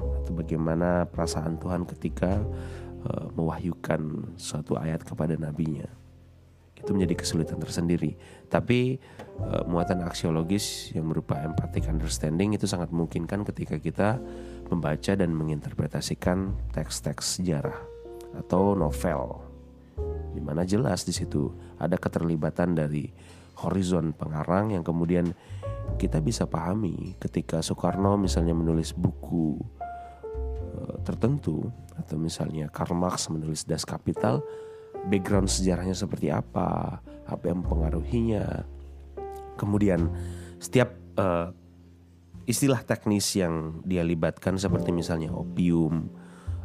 [0.01, 2.41] atau bagaimana perasaan Tuhan ketika
[3.05, 5.85] uh, mewahyukan suatu ayat kepada nabinya
[6.83, 8.19] itu menjadi kesulitan tersendiri.
[8.51, 8.99] Tapi
[9.39, 14.19] uh, muatan aksiologis yang berupa empathic understanding itu sangat memungkinkan ketika kita
[14.67, 17.79] membaca dan menginterpretasikan teks-teks sejarah
[18.35, 19.39] atau novel.
[20.35, 21.47] Di mana jelas di situ
[21.79, 23.07] ada keterlibatan dari
[23.63, 25.31] horizon pengarang yang kemudian
[26.01, 29.61] kita bisa pahami ketika Soekarno misalnya menulis buku
[30.73, 34.41] uh, tertentu atau misalnya Karl Marx menulis Das Kapital,
[35.07, 38.65] background sejarahnya seperti apa, apa yang mempengaruhinya.
[39.59, 40.09] Kemudian
[40.59, 41.51] setiap uh,
[42.47, 46.11] istilah teknis yang dia libatkan seperti misalnya opium,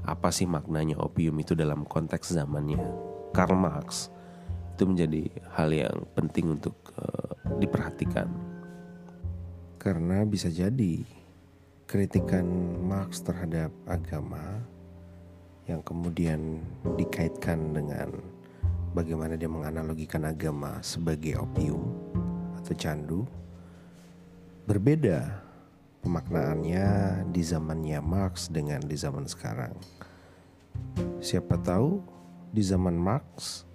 [0.06, 2.80] apa sih maknanya opium itu dalam konteks zamannya?
[3.36, 4.08] Karl Marx.
[4.78, 5.26] Itu menjadi
[5.58, 8.30] hal yang penting untuk uh, diperhatikan.
[9.78, 11.02] Karena bisa jadi
[11.88, 12.46] kritikan
[12.84, 14.62] Marx terhadap agama
[15.68, 16.64] yang kemudian
[16.96, 18.08] dikaitkan dengan
[18.96, 21.92] bagaimana dia menganalogikan agama sebagai opium
[22.56, 23.20] atau candu
[24.64, 25.44] berbeda
[26.00, 26.86] pemaknaannya
[27.28, 29.76] di zamannya Marx dengan di zaman sekarang.
[31.20, 32.00] Siapa tahu
[32.48, 33.68] di zaman Marx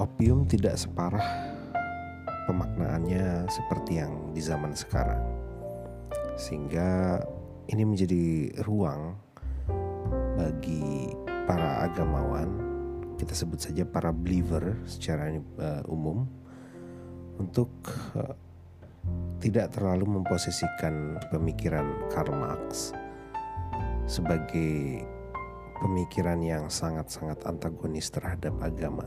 [0.00, 1.52] opium tidak separah
[2.48, 5.20] pemaknaannya seperti yang di zaman sekarang.
[6.40, 7.20] Sehingga
[7.68, 9.23] ini menjadi ruang
[10.34, 11.14] bagi
[11.46, 12.48] para agamawan,
[13.18, 16.26] kita sebut saja para believer secara uh, umum
[17.38, 17.70] untuk
[18.18, 18.34] uh,
[19.38, 22.96] tidak terlalu memposisikan pemikiran Karl Marx
[24.08, 25.04] sebagai
[25.80, 29.04] pemikiran yang sangat-sangat antagonis terhadap agama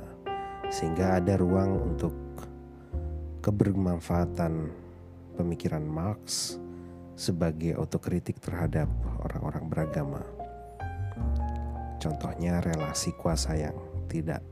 [0.70, 2.14] sehingga ada ruang untuk
[3.42, 4.70] kebermanfaatan
[5.40, 6.56] pemikiran Marx
[7.18, 8.92] sebagai otokritik terhadap
[9.26, 10.37] orang-orang beragama.
[11.98, 14.46] Contohnya relasi kuasa yang tidak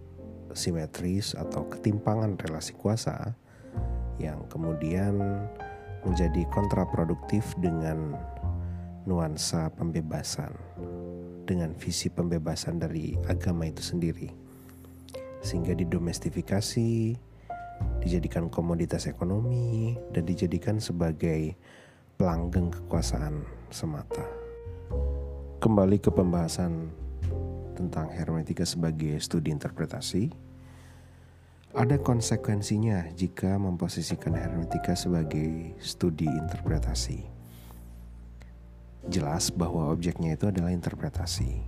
[0.55, 3.35] simetris atau ketimpangan relasi kuasa
[4.17, 5.19] yang kemudian
[6.07, 8.15] menjadi kontraproduktif dengan
[9.05, 10.53] nuansa pembebasan,
[11.45, 14.29] dengan visi pembebasan dari agama itu sendiri,
[15.45, 17.13] sehingga didomestifikasi,
[18.01, 21.53] dijadikan komoditas ekonomi, dan dijadikan sebagai
[22.17, 24.25] pelanggeng kekuasaan semata.
[25.59, 27.04] Kembali ke pembahasan
[27.75, 30.31] tentang hermeneutika sebagai studi interpretasi
[31.75, 37.27] ada konsekuensinya jika memposisikan hermeneutika sebagai studi interpretasi.
[39.11, 41.67] Jelas bahwa objeknya itu adalah interpretasi.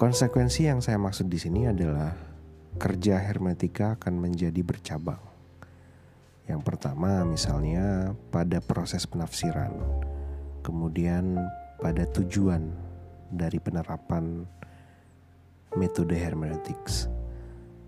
[0.00, 2.16] Konsekuensi yang saya maksud di sini adalah
[2.80, 5.20] kerja hermeneutika akan menjadi bercabang.
[6.48, 9.76] Yang pertama misalnya pada proses penafsiran,
[10.64, 11.36] kemudian
[11.76, 12.72] pada tujuan
[13.30, 14.44] dari penerapan
[15.78, 17.06] metode hermeneutics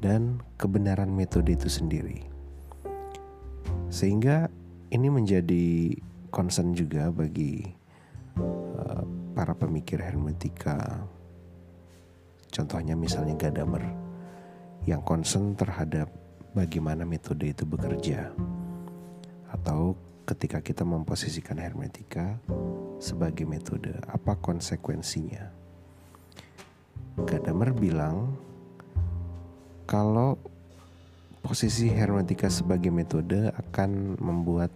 [0.03, 2.27] dan kebenaran metode itu sendiri.
[3.91, 4.51] Sehingga
[4.91, 5.95] ini menjadi
[6.33, 7.63] concern juga bagi
[8.39, 9.05] uh,
[9.37, 11.07] para pemikir hermeneutika.
[12.53, 13.85] Contohnya misalnya Gadamer
[14.85, 16.11] yang concern terhadap
[16.53, 18.33] bagaimana metode itu bekerja.
[19.53, 22.39] Atau ketika kita memposisikan hermeneutika
[23.03, 25.51] sebagai metode, apa konsekuensinya?
[27.27, 28.39] Gadamer bilang
[29.85, 30.39] kalau
[31.43, 34.71] posisi hermeneutika sebagai metode akan membuat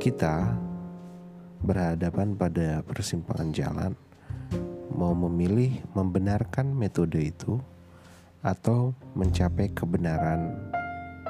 [0.00, 0.56] kita
[1.60, 3.92] berhadapan pada persimpangan jalan
[4.92, 7.60] mau memilih membenarkan metode itu
[8.44, 10.52] atau mencapai kebenaran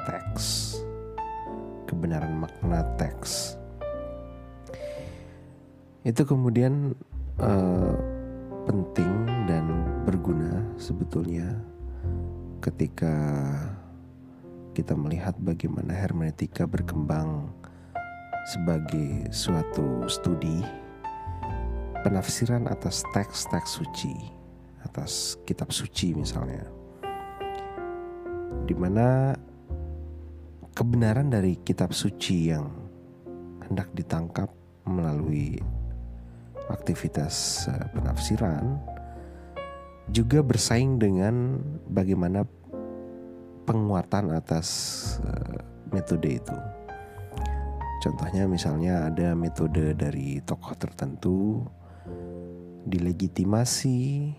[0.03, 0.84] teks
[1.85, 3.57] kebenaran makna teks
[6.05, 6.93] itu kemudian
[7.41, 7.97] uh,
[8.69, 9.65] penting dan
[10.05, 11.49] berguna sebetulnya
[12.61, 13.13] ketika
[14.77, 17.49] kita melihat bagaimana hermeneutika berkembang
[18.45, 20.61] sebagai suatu studi
[22.05, 24.13] penafsiran atas teks-teks suci,
[24.85, 26.61] atas kitab suci misalnya.
[28.69, 29.33] Di mana
[30.75, 32.67] kebenaran dari kitab suci yang
[33.63, 34.51] hendak ditangkap
[34.83, 35.57] melalui
[36.67, 38.77] aktivitas eh, penafsiran
[40.11, 41.57] juga bersaing dengan
[41.89, 42.45] bagaimana
[43.65, 44.69] penguatan atas
[45.25, 45.57] uh,
[45.89, 46.57] metode itu.
[48.05, 51.65] Contohnya misalnya ada metode dari tokoh tertentu
[52.85, 54.29] dilegitimasi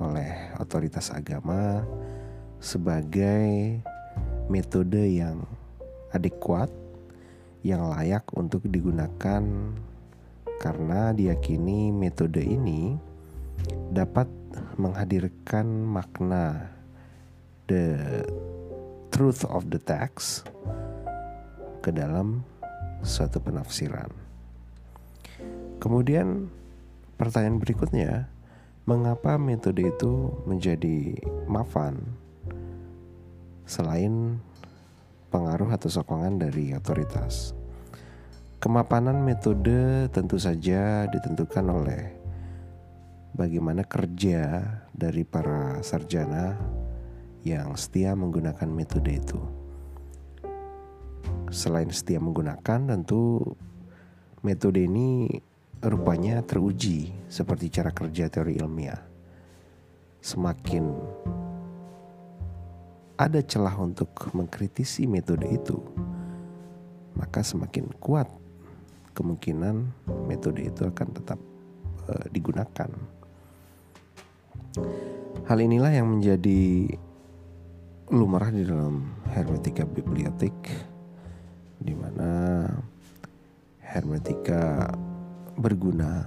[0.00, 1.84] oleh otoritas agama
[2.56, 3.84] sebagai
[4.48, 5.44] metode yang
[6.12, 6.70] adekuat
[7.64, 9.42] yang layak untuk digunakan
[10.62, 12.94] karena diyakini metode ini
[13.90, 14.28] dapat
[14.78, 16.70] menghadirkan makna
[17.66, 17.98] the
[19.10, 20.46] truth of the text
[21.82, 22.46] ke dalam
[23.02, 24.08] suatu penafsiran.
[25.82, 26.46] Kemudian
[27.18, 28.30] pertanyaan berikutnya,
[28.86, 31.18] mengapa metode itu menjadi
[31.50, 31.98] mafan
[33.66, 34.38] selain
[35.32, 37.56] pengaruh atau sokongan dari otoritas.
[38.60, 42.04] Kemapanan metode tentu saja ditentukan oleh
[43.32, 44.60] bagaimana kerja
[44.92, 46.60] dari para sarjana
[47.42, 49.40] yang setia menggunakan metode itu.
[51.50, 53.42] Selain setia menggunakan, tentu
[54.46, 55.26] metode ini
[55.82, 59.02] rupanya teruji seperti cara kerja teori ilmiah.
[60.22, 60.86] Semakin
[63.22, 65.78] ada celah untuk mengkritisi metode itu,
[67.14, 68.26] maka semakin kuat
[69.14, 69.86] kemungkinan
[70.26, 71.38] metode itu akan tetap
[72.10, 72.90] uh, digunakan.
[75.46, 76.90] Hal inilah yang menjadi
[78.10, 80.54] lumrah di dalam hermetika bibliotek
[81.82, 82.64] di mana
[83.80, 84.90] hermetika
[85.56, 86.24] berguna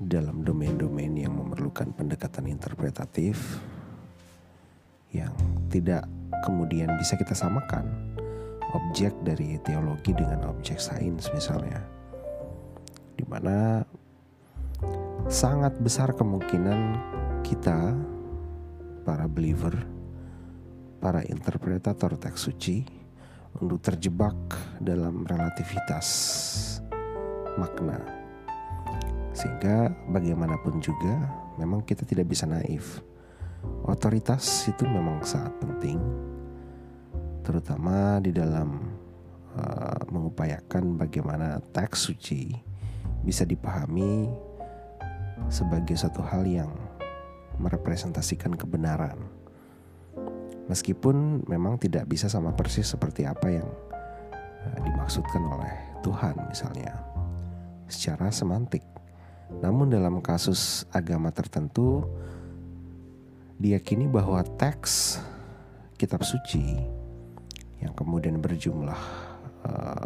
[0.00, 3.60] dalam domain-domain yang memerlukan pendekatan interpretatif
[5.10, 5.34] yang
[5.70, 6.06] tidak
[6.46, 7.86] kemudian bisa kita samakan
[8.74, 11.82] objek dari teologi dengan objek sains misalnya.
[13.18, 13.82] Di mana
[15.26, 16.96] sangat besar kemungkinan
[17.44, 17.94] kita
[19.02, 19.74] para believer
[21.00, 22.84] para interpretator teks suci
[23.58, 24.36] untuk terjebak
[24.78, 26.06] dalam relativitas
[27.58, 27.98] makna.
[29.34, 33.00] Sehingga bagaimanapun juga memang kita tidak bisa naif
[33.84, 35.98] otoritas itu memang sangat penting
[37.50, 38.78] terutama di dalam
[39.56, 42.52] uh, mengupayakan bagaimana teks suci
[43.26, 44.30] bisa dipahami
[45.48, 46.70] sebagai satu hal yang
[47.60, 49.18] merepresentasikan kebenaran.
[50.70, 53.68] Meskipun memang tidak bisa sama persis seperti apa yang
[54.62, 55.74] uh, dimaksudkan oleh
[56.06, 56.94] Tuhan misalnya
[57.90, 58.86] secara semantik.
[59.58, 62.06] Namun dalam kasus agama tertentu
[63.60, 65.20] diyakini bahwa teks
[66.00, 66.80] kitab suci
[67.84, 68.96] yang kemudian berjumlah
[69.68, 70.04] uh,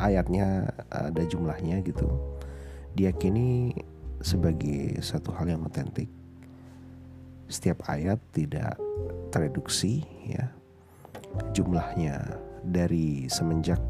[0.00, 2.08] ayatnya ada jumlahnya gitu
[2.96, 3.76] diyakini
[4.24, 6.08] sebagai satu hal yang otentik.
[7.50, 8.80] Setiap ayat tidak
[9.28, 10.48] tereduksi ya.
[11.52, 13.80] Jumlahnya dari semenjak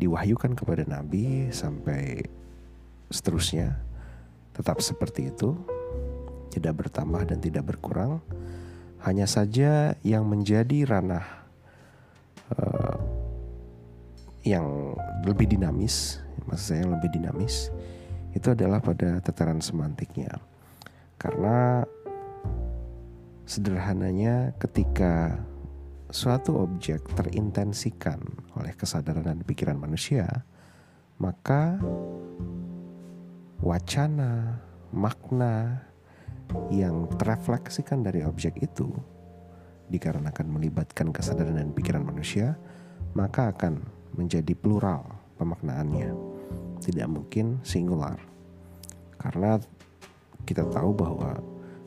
[0.00, 2.24] diwahyukan kepada nabi sampai
[3.12, 3.76] seterusnya
[4.52, 5.56] tetap seperti itu
[6.48, 8.20] tidak bertambah dan tidak berkurang
[9.06, 11.26] hanya saja yang menjadi ranah
[12.58, 12.98] uh,
[14.42, 14.96] yang
[15.28, 16.18] lebih dinamis,
[16.48, 17.70] maksud saya yang lebih dinamis,
[18.32, 20.40] itu adalah pada tataran semantiknya.
[21.18, 21.84] Karena
[23.44, 25.36] sederhananya ketika
[26.08, 28.22] suatu objek terintensikan
[28.56, 30.46] oleh kesadaran dan pikiran manusia,
[31.20, 31.76] maka
[33.60, 34.62] wacana,
[34.94, 35.87] makna,
[36.72, 38.88] yang terefleksikan dari objek itu
[39.88, 42.56] dikarenakan melibatkan kesadaran dan pikiran manusia,
[43.16, 43.80] maka akan
[44.16, 45.04] menjadi plural
[45.40, 46.12] pemaknaannya.
[46.78, 48.20] Tidak mungkin singular.
[49.18, 49.58] Karena
[50.44, 51.40] kita tahu bahwa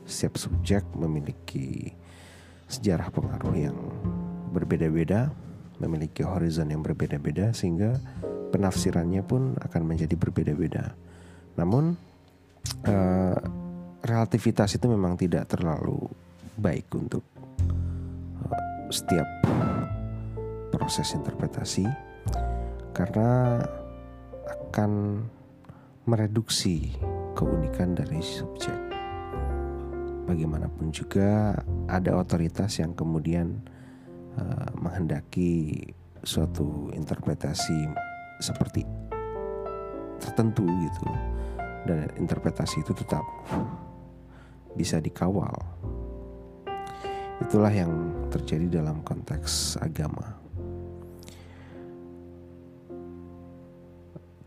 [0.04, 1.94] setiap subjek memiliki
[2.68, 3.78] sejarah pengaruh yang
[4.52, 5.32] berbeda-beda,
[5.80, 7.98] memiliki horizon yang berbeda-beda sehingga
[8.52, 10.94] penafsirannya pun akan menjadi berbeda-beda.
[11.56, 11.96] Namun
[12.86, 13.40] uh,
[14.02, 16.10] relativitas itu memang tidak terlalu
[16.58, 17.22] baik untuk
[18.50, 19.28] uh, setiap
[20.74, 21.86] proses interpretasi
[22.92, 23.62] karena
[24.50, 25.22] akan
[26.10, 26.98] mereduksi
[27.38, 28.76] keunikan dari subjek.
[30.26, 31.60] Bagaimanapun juga
[31.92, 33.62] ada otoritas yang kemudian
[34.38, 35.86] uh, menghendaki
[36.26, 37.90] suatu interpretasi
[38.42, 38.86] seperti
[40.22, 41.06] tertentu gitu
[41.90, 43.26] dan interpretasi itu tetap
[44.76, 45.54] bisa dikawal.
[47.42, 47.92] Itulah yang
[48.30, 50.38] terjadi dalam konteks agama.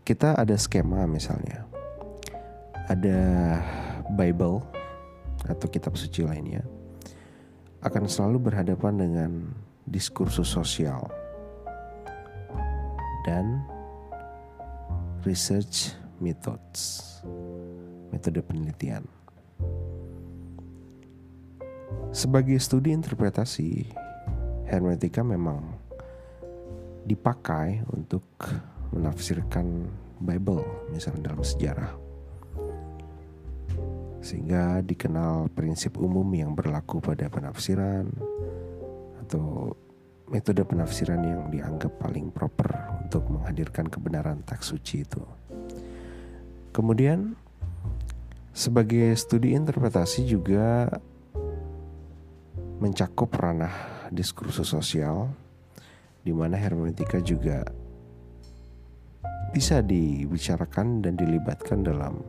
[0.05, 1.65] Kita ada skema misalnya.
[2.85, 3.19] Ada
[4.13, 4.61] Bible
[5.49, 6.61] atau kitab suci lainnya
[7.85, 9.31] akan selalu berhadapan dengan
[9.85, 11.05] diskursus sosial
[13.25, 13.61] dan
[15.25, 17.01] research methods,
[18.13, 19.14] metode penelitian.
[22.15, 23.91] Sebagai studi interpretasi,
[24.71, 25.59] hermeneutika memang
[27.03, 28.23] dipakai untuk
[28.95, 29.91] menafsirkan
[30.23, 30.63] Bible,
[30.95, 31.91] misalnya dalam sejarah.
[34.23, 38.07] Sehingga dikenal prinsip umum yang berlaku pada penafsiran
[39.27, 39.75] atau
[40.31, 45.19] metode penafsiran yang dianggap paling proper untuk menghadirkan kebenaran teks suci itu.
[46.71, 47.35] Kemudian
[48.55, 50.87] sebagai studi interpretasi juga
[52.79, 53.71] mencakup ranah
[54.11, 55.31] diskursus sosial
[56.25, 57.63] di mana hermeneutika juga
[59.55, 62.19] bisa dibicarakan dan dilibatkan dalam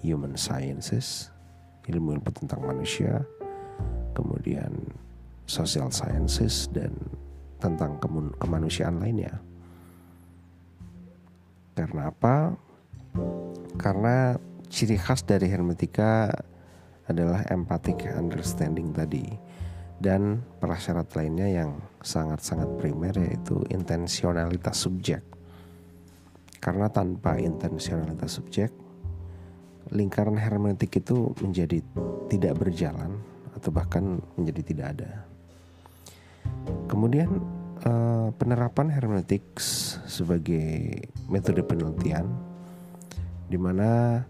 [0.00, 1.28] human sciences,
[1.84, 3.20] ilmu-ilmu tentang manusia,
[4.16, 4.72] kemudian
[5.44, 6.94] social sciences dan
[7.60, 8.00] tentang
[8.40, 9.40] kemanusiaan lainnya.
[11.76, 12.56] Karena apa?
[13.76, 14.38] Karena
[14.70, 16.30] ciri khas dari hermetika
[17.10, 19.26] adalah empathic understanding tadi
[20.04, 25.24] dan prasyarat lainnya yang sangat-sangat primer yaitu intensionalitas subjek.
[26.60, 28.68] Karena tanpa intensionalitas subjek,
[29.88, 31.80] lingkaran hermeneutik itu menjadi
[32.28, 33.16] tidak berjalan
[33.56, 35.10] atau bahkan menjadi tidak ada.
[36.84, 37.40] Kemudian
[37.88, 39.56] uh, penerapan hermeneutik
[40.04, 41.00] sebagai
[41.32, 42.28] metode penelitian
[43.48, 44.20] di mana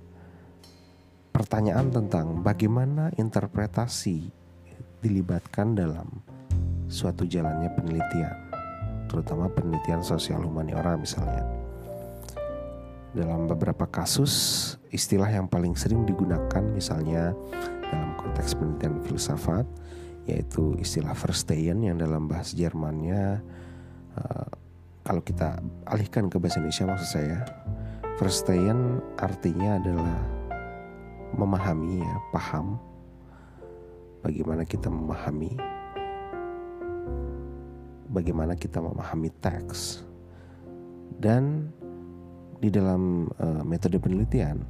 [1.35, 4.44] pertanyaan tentang bagaimana interpretasi
[5.05, 6.09] dilibatkan dalam
[6.89, 8.33] suatu jalannya penelitian,
[9.13, 11.45] terutama penelitian sosial humaniora misalnya.
[13.15, 17.37] Dalam beberapa kasus, istilah yang paling sering digunakan misalnya
[17.93, 19.67] dalam konteks penelitian filsafat
[20.25, 23.45] yaitu istilah Verstehen yang dalam bahasa Jermannya
[24.17, 24.49] uh,
[25.05, 27.45] kalau kita alihkan ke bahasa Indonesia maksud saya
[28.17, 30.17] Verstehen artinya adalah
[31.35, 32.79] memahami ya, paham
[34.25, 35.53] bagaimana kita memahami?
[38.09, 40.01] Bagaimana kita memahami teks?
[41.21, 41.69] Dan
[42.57, 44.65] di dalam uh, metode penelitian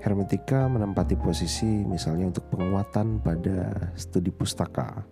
[0.00, 5.04] hermetika menempati posisi misalnya untuk penguatan pada studi pustaka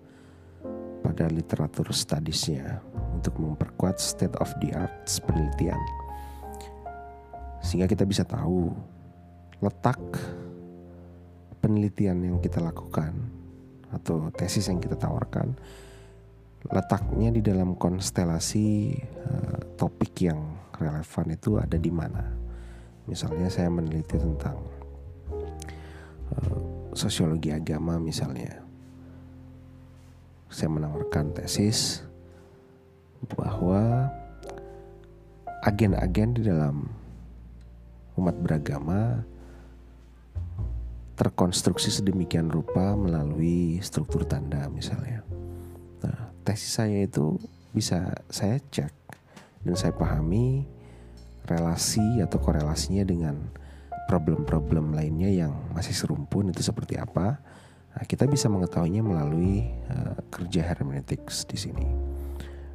[1.01, 2.81] pada literatur studiesnya
[3.13, 5.81] untuk memperkuat state of the art penelitian.
[7.61, 8.73] Sehingga kita bisa tahu
[9.61, 10.01] letak
[11.61, 13.40] penelitian yang kita lakukan
[13.91, 15.55] atau tesis yang kita tawarkan
[16.69, 18.93] letaknya di dalam konstelasi
[19.27, 20.39] uh, topik yang
[20.77, 22.25] relevan itu ada di mana.
[23.09, 24.61] Misalnya saya meneliti tentang
[26.37, 26.61] uh,
[26.93, 28.61] sosiologi agama misalnya.
[30.51, 32.03] Saya menawarkan tesis
[33.39, 34.11] bahwa
[35.63, 36.91] agen-agen di dalam
[38.19, 39.23] umat beragama
[41.21, 45.21] terkonstruksi sedemikian rupa melalui struktur tanda misalnya.
[46.01, 47.37] Nah, tesis saya itu
[47.77, 48.89] bisa saya cek
[49.61, 50.65] dan saya pahami
[51.45, 53.37] relasi atau korelasinya dengan
[54.09, 57.37] problem-problem lainnya yang masih serumpun itu seperti apa.
[57.93, 61.85] Nah, kita bisa mengetahuinya melalui uh, kerja hermeneutics di sini.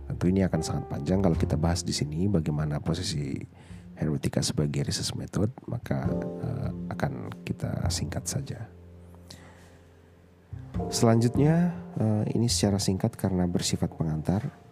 [0.05, 3.41] Tentu ini akan sangat panjang kalau kita bahas di sini bagaimana posisi
[3.95, 8.67] hermeneutika sebagai research method, maka uh, akan kita singkat saja.
[10.91, 14.65] Selanjutnya, uh, ini secara singkat karena bersifat pengantar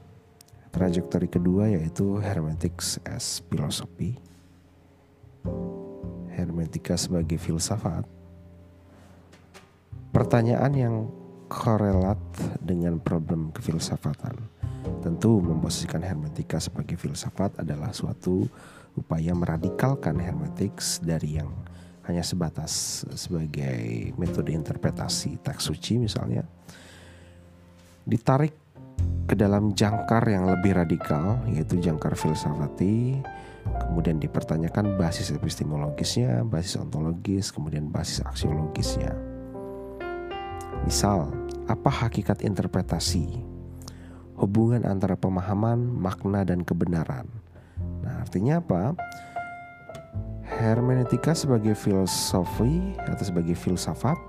[0.74, 4.17] Trajektori kedua yaitu Hermetics as Philosophy.
[6.34, 8.09] Hermetika sebagai filsafat.
[10.09, 10.95] Pertanyaan yang
[11.45, 12.17] korelat
[12.57, 14.34] dengan problem kefilsafatan.
[15.05, 18.49] Tentu memposisikan hermetika sebagai filsafat adalah suatu
[18.93, 21.49] upaya meradikalkan hermetics dari yang
[22.03, 26.43] hanya sebatas sebagai metode interpretasi teks suci misalnya
[28.03, 28.53] ditarik
[29.23, 33.23] ke dalam jangkar yang lebih radikal yaitu jangkar filsafati
[33.63, 39.15] kemudian dipertanyakan basis epistemologisnya, basis ontologis, kemudian basis aksiologisnya.
[40.83, 41.31] Misal,
[41.71, 43.39] apa hakikat interpretasi?
[44.35, 47.29] Hubungan antara pemahaman, makna, dan kebenaran.
[48.03, 48.93] Nah, artinya apa?
[50.43, 54.19] Hermeneutika sebagai filosofi atau sebagai filsafat,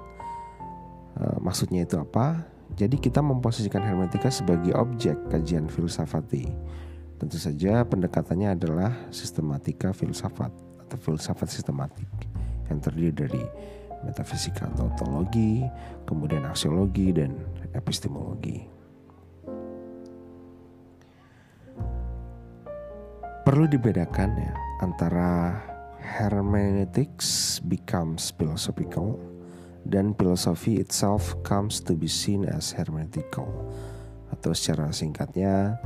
[1.21, 2.47] uh, maksudnya itu apa?
[2.79, 6.49] Jadi kita memposisikan hermeneutika sebagai objek kajian filsafati.
[7.21, 10.51] Tentu saja pendekatannya adalah sistematika filsafat
[10.87, 12.09] atau filsafat sistematik
[12.71, 13.45] yang terdiri dari
[14.03, 15.65] metafisika atau ontologi,
[16.05, 17.37] kemudian aksiologi dan
[17.73, 18.74] epistemologi.
[23.45, 25.53] Perlu dibedakan ya antara
[26.01, 29.21] hermeneutics becomes philosophical
[29.85, 33.45] dan philosophy itself comes to be seen as hermeneutical
[34.33, 35.77] atau secara singkatnya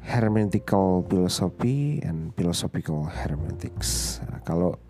[0.00, 4.24] hermeneutical philosophy and philosophical hermeneutics.
[4.24, 4.80] Nah, kalau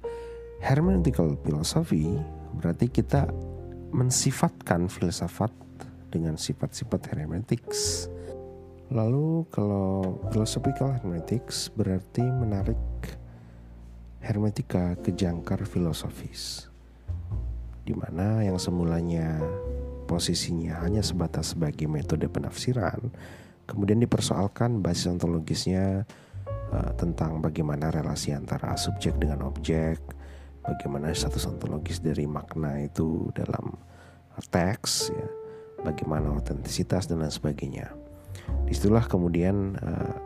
[0.62, 2.14] hermeneutical philosophy
[2.62, 3.26] berarti kita
[3.91, 5.51] mensifatkan filsafat
[6.14, 8.07] dengan sifat-sifat hermeneutics.
[8.95, 12.78] Lalu kalau philosophical hermeneutics berarti menarik
[14.22, 16.70] hermetika ke jangkar filosofis
[17.84, 19.36] di mana yang semulanya
[20.09, 23.12] posisinya hanya sebatas sebagai metode penafsiran,
[23.68, 26.09] kemudian dipersoalkan basis ontologisnya
[26.72, 30.01] uh, tentang bagaimana relasi antara subjek dengan objek,
[30.64, 33.76] bagaimana status ontologis dari makna itu dalam
[34.49, 35.28] teks, ya,
[35.84, 38.03] bagaimana otentisitas dan lain sebagainya.
[38.64, 40.16] Di situlah kemudian uh,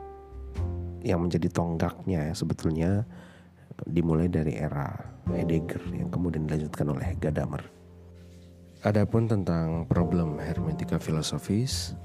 [1.02, 2.90] yang menjadi tonggaknya ya, sebetulnya
[3.86, 4.90] dimulai dari era
[5.30, 7.62] Heidegger yang kemudian dilanjutkan oleh Gadamer.
[8.82, 11.98] Adapun tentang problem hermeneutika filosofis,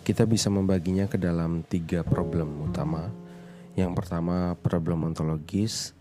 [0.00, 3.12] kita bisa membaginya ke dalam tiga problem utama.
[3.76, 5.92] Yang pertama problem ontologis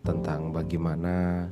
[0.00, 1.48] tentang bagaimana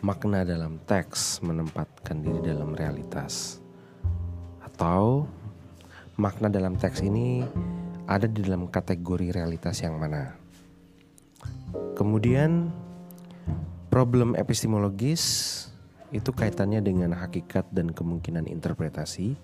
[0.00, 3.60] makna dalam teks menempatkan diri dalam realitas,
[4.64, 5.28] atau
[6.16, 7.44] makna dalam teks ini
[8.08, 10.32] ada di dalam kategori realitas yang mana.
[11.92, 12.72] Kemudian
[13.92, 15.22] problem epistemologis
[16.14, 19.36] itu kaitannya dengan hakikat dan kemungkinan interpretasi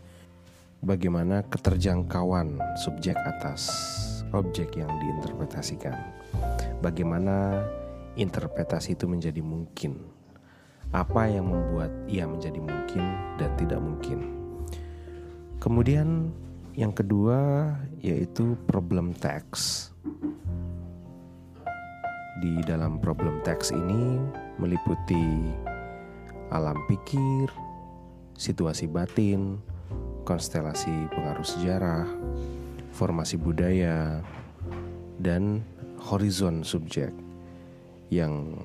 [0.81, 3.69] bagaimana keterjangkauan subjek atas
[4.33, 5.97] objek yang diinterpretasikan.
[6.81, 7.69] Bagaimana
[8.17, 10.09] interpretasi itu menjadi mungkin?
[10.93, 13.05] Apa yang membuat ia menjadi mungkin
[13.37, 14.19] dan tidak mungkin?
[15.61, 16.33] Kemudian
[16.73, 17.69] yang kedua
[18.01, 19.93] yaitu problem teks
[22.43, 24.19] di dalam problem teks ini
[24.59, 25.55] meliputi
[26.51, 27.49] alam pikir,
[28.35, 29.63] situasi batin,
[30.27, 32.05] konstelasi pengaruh sejarah,
[32.93, 34.21] formasi budaya,
[35.23, 35.63] dan
[36.03, 37.15] horizon subjek.
[38.13, 38.59] Yang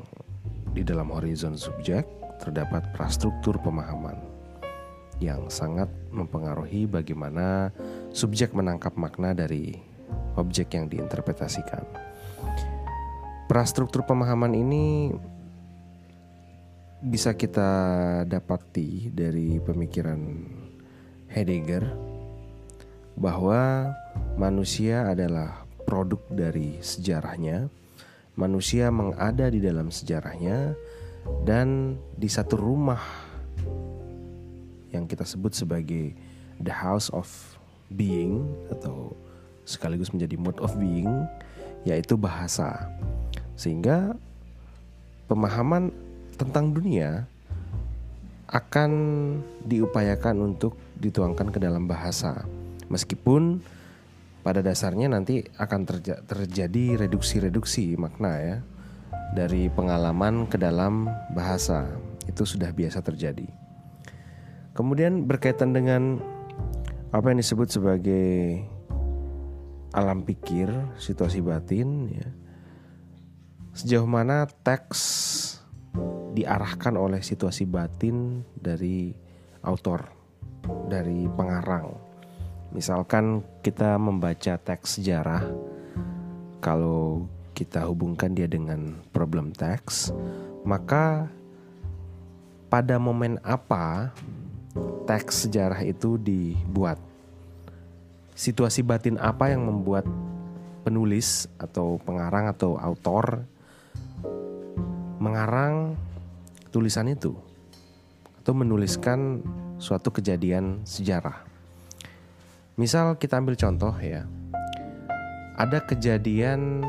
[0.74, 2.04] di dalam horizon subjek
[2.44, 4.20] terdapat prastruktur pemahaman
[5.18, 7.74] yang sangat mempengaruhi bagaimana
[8.12, 9.78] subjek menangkap makna dari
[10.38, 11.84] objek yang diinterpretasikan.
[13.48, 15.12] Prastruktur pemahaman ini
[17.02, 17.70] bisa kita
[18.26, 20.20] dapati dari pemikiran
[21.32, 21.86] Heidegger
[23.18, 23.94] bahwa
[24.38, 27.72] manusia adalah produk dari sejarahnya,
[28.38, 30.78] manusia mengada di dalam sejarahnya,
[31.44, 33.02] dan di satu rumah
[34.94, 36.14] yang kita sebut sebagai
[36.62, 37.57] the house of
[37.92, 39.16] being atau
[39.68, 41.28] sekaligus menjadi mode of being,
[41.84, 42.88] yaitu bahasa,
[43.60, 44.16] sehingga
[45.28, 45.92] pemahaman
[46.40, 47.28] tentang dunia
[48.48, 48.92] akan
[49.68, 52.48] diupayakan untuk dituangkan ke dalam bahasa.
[52.88, 53.60] Meskipun
[54.40, 58.58] pada dasarnya nanti akan terja terjadi reduksi-reduksi makna ya
[59.36, 61.92] dari pengalaman ke dalam bahasa.
[62.24, 63.48] Itu sudah biasa terjadi.
[64.72, 66.22] Kemudian berkaitan dengan
[67.18, 68.62] apa yang disebut sebagai
[69.90, 70.70] alam pikir,
[71.02, 72.30] situasi batin ya.
[73.74, 75.02] Sejauh mana teks
[76.38, 79.18] diarahkan oleh situasi batin dari
[79.66, 80.06] autor,
[80.86, 81.98] dari pengarang.
[82.70, 85.42] Misalkan kita membaca teks sejarah,
[86.62, 87.26] kalau
[87.58, 90.14] kita hubungkan dia dengan problem teks,
[90.62, 91.26] maka
[92.70, 94.14] pada momen apa
[95.10, 97.07] teks sejarah itu dibuat?
[98.38, 100.06] Situasi batin apa yang membuat
[100.86, 103.42] penulis atau pengarang atau autor
[105.18, 105.98] mengarang
[106.70, 107.34] tulisan itu
[108.38, 109.42] atau menuliskan
[109.82, 111.44] suatu kejadian sejarah.
[112.78, 114.30] Misal kita ambil contoh ya.
[115.58, 116.86] Ada kejadian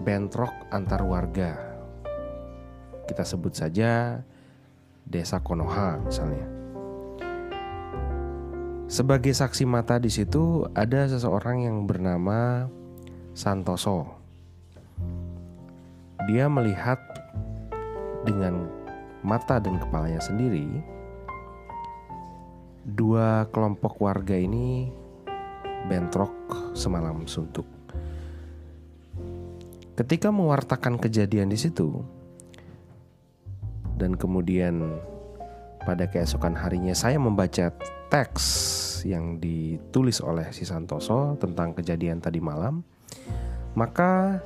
[0.00, 1.60] bentrok antar warga.
[3.04, 4.24] Kita sebut saja
[5.04, 6.55] Desa Konoha misalnya.
[8.86, 12.70] Sebagai saksi mata di situ ada seseorang yang bernama
[13.34, 14.06] Santoso.
[16.30, 17.02] Dia melihat
[18.22, 18.70] dengan
[19.26, 20.70] mata dan kepalanya sendiri,
[22.86, 24.94] dua kelompok warga ini
[25.90, 26.34] bentrok
[26.78, 27.66] semalam suntuk.
[29.98, 32.06] Ketika mewartakan kejadian di situ,
[33.98, 34.94] dan kemudian
[35.82, 37.74] pada keesokan harinya saya membaca
[38.08, 38.44] teks
[39.06, 42.82] yang ditulis oleh si Santoso tentang kejadian tadi malam,
[43.74, 44.40] maka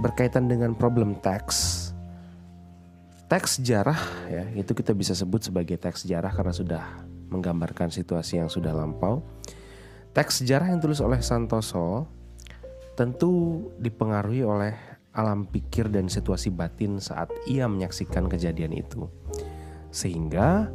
[0.00, 1.90] berkaitan dengan problem teks
[3.32, 3.96] teks sejarah
[4.28, 6.84] ya itu kita bisa sebut sebagai teks sejarah karena sudah
[7.32, 9.24] menggambarkan situasi yang sudah lampau.
[10.12, 12.04] Teks sejarah yang tulis oleh Santoso
[12.92, 14.76] tentu dipengaruhi oleh
[15.16, 19.08] alam pikir dan situasi batin saat ia menyaksikan kejadian itu.
[19.88, 20.68] Sehingga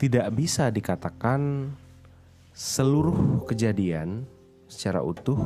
[0.00, 1.68] tidak bisa dikatakan
[2.56, 4.24] seluruh kejadian
[4.64, 5.36] secara utuh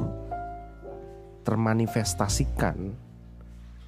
[1.42, 2.94] termanifestasikan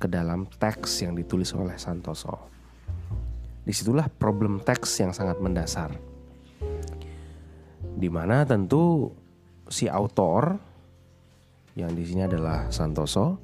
[0.02, 2.58] ke dalam teks yang ditulis oleh Santoso.
[3.66, 5.90] di situlah problem teks yang sangat mendasar.
[7.98, 9.10] Di mana tentu
[9.66, 10.54] si autor
[11.74, 13.42] yang di sini adalah Santoso,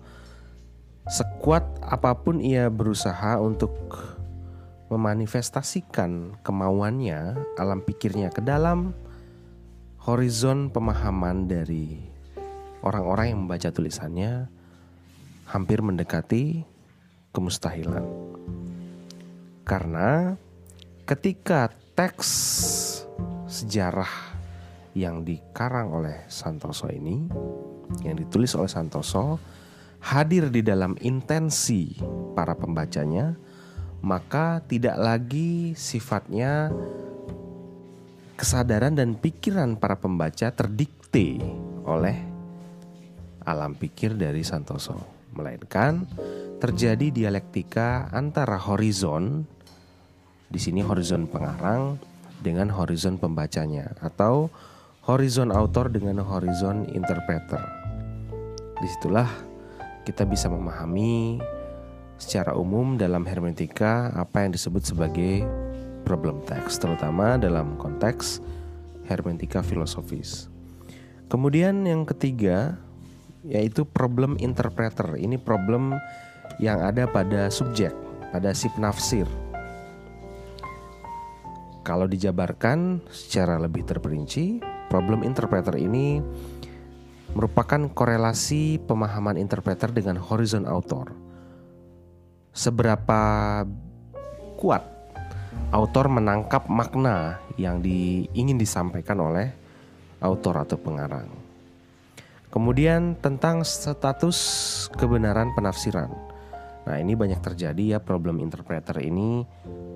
[1.11, 3.75] sekuat apa pun ia berusaha untuk
[4.93, 8.93] memanifestasikan kemauannya, alam pikirnya ke dalam
[10.05, 11.97] horizon pemahaman dari
[12.85, 14.53] orang-orang yang membaca tulisannya
[15.49, 16.69] hampir mendekati
[17.33, 18.05] kemustahilan.
[19.65, 20.37] Karena
[21.09, 22.31] ketika teks
[23.49, 24.13] sejarah
[24.93, 27.33] yang dikarang oleh Santoso ini,
[28.05, 29.41] yang ditulis oleh Santoso,
[30.05, 31.97] hadir di dalam intensi
[32.37, 33.33] para pembacanya,
[34.03, 36.75] maka tidak lagi sifatnya
[38.35, 41.39] kesadaran dan pikiran para pembaca terdikte
[41.87, 42.19] oleh
[43.47, 44.99] alam pikir dari Santoso,
[45.35, 46.07] melainkan
[46.59, 49.47] terjadi dialektika antara horizon
[50.51, 51.99] di sini horizon pengarang
[52.43, 54.51] dengan horizon pembacanya atau
[55.07, 57.63] horizon autor dengan horizon interpreter.
[58.83, 59.31] Di situlah
[60.03, 61.39] kita bisa memahami
[62.23, 65.43] secara umum dalam hermeneutika apa yang disebut sebagai
[66.07, 68.39] problem text, terutama dalam konteks
[69.11, 70.47] hermeneutika filosofis.
[71.27, 72.79] Kemudian yang ketiga
[73.43, 75.19] yaitu problem interpreter.
[75.19, 75.99] Ini problem
[76.63, 77.91] yang ada pada subjek,
[78.31, 79.27] pada si penafsir.
[81.83, 86.23] Kalau dijabarkan secara lebih terperinci, problem interpreter ini
[87.35, 91.11] merupakan korelasi pemahaman interpreter dengan horizon autor
[92.53, 93.21] seberapa
[94.61, 94.85] kuat
[95.73, 99.49] autor menangkap makna yang di, ingin disampaikan oleh
[100.21, 101.29] autor atau pengarang.
[102.53, 104.39] Kemudian tentang status
[104.93, 106.13] kebenaran penafsiran.
[106.85, 109.41] Nah, ini banyak terjadi ya problem interpreter ini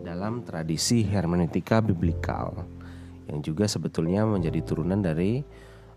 [0.01, 2.65] dalam tradisi hermeneutika biblikal
[3.27, 5.43] yang juga sebetulnya menjadi turunan dari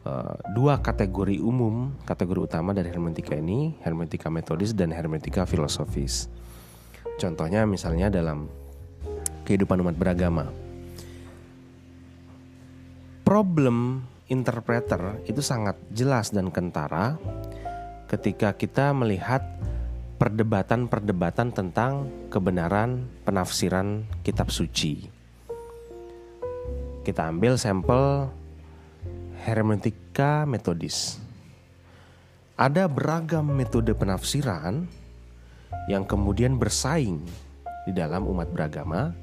[0.03, 6.28] uh, dua kategori umum, kategori utama dari hermeneutika ini, hermeneutika metodis dan hermeneutika filosofis.
[7.20, 8.47] Contohnya misalnya dalam
[9.43, 10.47] kehidupan umat beragama.
[13.28, 17.20] Problem interpreter itu sangat jelas dan kentara
[18.07, 19.43] ketika kita melihat
[20.15, 25.11] perdebatan-perdebatan tentang kebenaran penafsiran kitab suci.
[27.03, 28.32] Kita ambil sampel
[29.43, 31.20] hermeneutika metodis.
[32.59, 34.99] Ada beragam metode penafsiran
[35.89, 37.17] yang kemudian bersaing
[37.89, 39.17] di dalam umat beragama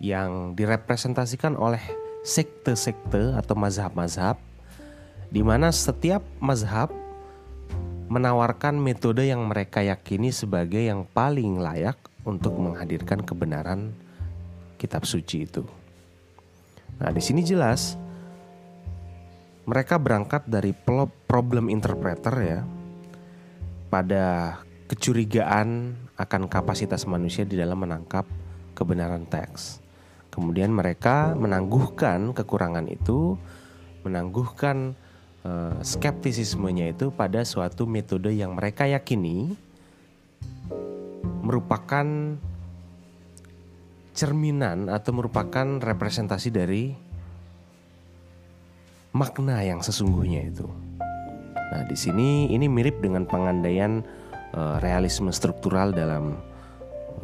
[0.00, 1.80] yang direpresentasikan oleh
[2.24, 4.40] sekte-sekte atau mazhab-mazhab
[5.28, 6.88] di mana setiap mazhab
[8.08, 13.92] menawarkan metode yang mereka yakini sebagai yang paling layak untuk menghadirkan kebenaran
[14.80, 15.62] kitab suci itu.
[16.96, 17.98] Nah, di sini jelas
[19.66, 20.72] mereka berangkat dari
[21.26, 22.60] problem interpreter ya
[23.90, 28.24] pada kecurigaan akan kapasitas manusia di dalam menangkap
[28.72, 29.82] kebenaran teks.
[30.30, 33.40] Kemudian mereka menangguhkan kekurangan itu,
[34.04, 34.92] menangguhkan
[35.42, 39.56] uh, skeptisismenya itu pada suatu metode yang mereka yakini
[41.40, 42.06] merupakan
[44.16, 46.92] cerminan atau merupakan representasi dari
[49.16, 50.68] makna yang sesungguhnya itu.
[51.56, 54.04] Nah, di sini ini mirip dengan pengandaian
[54.54, 56.38] uh, realisme struktural dalam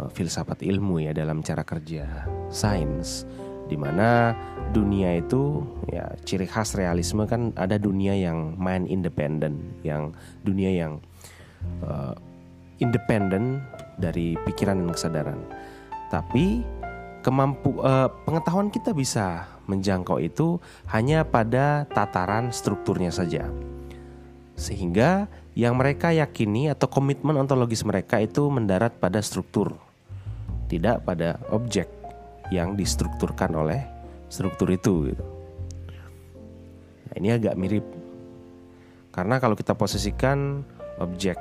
[0.01, 3.29] uh, filsafat ilmu ya dalam cara kerja sains
[3.71, 4.37] di mana
[4.75, 10.13] dunia itu ya ciri khas realisme kan ada dunia yang main independen yang
[10.43, 10.93] dunia yang
[11.87, 12.13] uh,
[12.83, 13.63] independen
[13.97, 15.41] dari pikiran dan kesadaran.
[16.11, 16.67] Tapi
[17.23, 20.59] kemampu uh, pengetahuan kita bisa menjangkau itu
[20.91, 23.47] hanya pada tataran strukturnya saja.
[24.59, 29.77] Sehingga yang mereka yakini atau komitmen ontologis mereka itu mendarat pada struktur,
[30.73, 31.89] tidak pada objek
[32.49, 33.85] yang distrukturkan oleh
[34.33, 35.13] struktur itu.
[35.13, 35.25] Gitu.
[37.09, 37.85] Nah, ini agak mirip
[39.13, 40.65] karena kalau kita posisikan
[40.97, 41.37] objek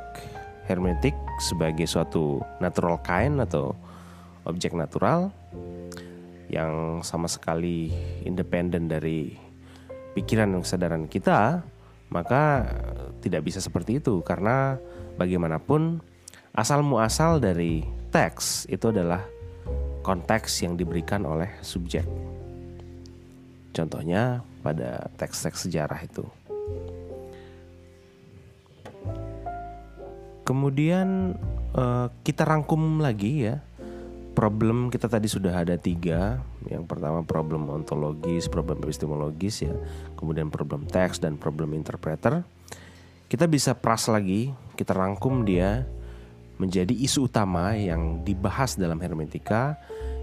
[0.68, 3.72] hermetik sebagai suatu natural kind atau
[4.44, 5.32] objek natural
[6.52, 7.96] yang sama sekali
[8.28, 9.40] independen dari
[10.12, 11.64] pikiran dan kesadaran kita,
[12.12, 12.68] maka
[13.24, 14.76] tidak bisa seperti itu karena
[15.16, 16.04] bagaimanapun
[16.52, 19.24] asal muasal dari teks itu adalah
[20.04, 22.04] konteks yang diberikan oleh subjek.
[23.72, 26.28] Contohnya pada teks-teks sejarah itu.
[30.44, 31.40] Kemudian
[31.72, 33.64] eh, kita rangkum lagi ya
[34.32, 36.40] problem kita tadi sudah ada tiga.
[36.68, 39.76] Yang pertama problem ontologis, problem epistemologis ya,
[40.16, 42.44] kemudian problem teks dan problem interpreter.
[43.28, 45.88] Kita bisa pras lagi, kita rangkum dia
[46.60, 49.80] menjadi isu utama yang dibahas dalam hermeneutika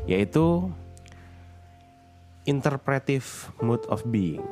[0.07, 0.69] yaitu
[2.45, 4.45] interpretive mood of being.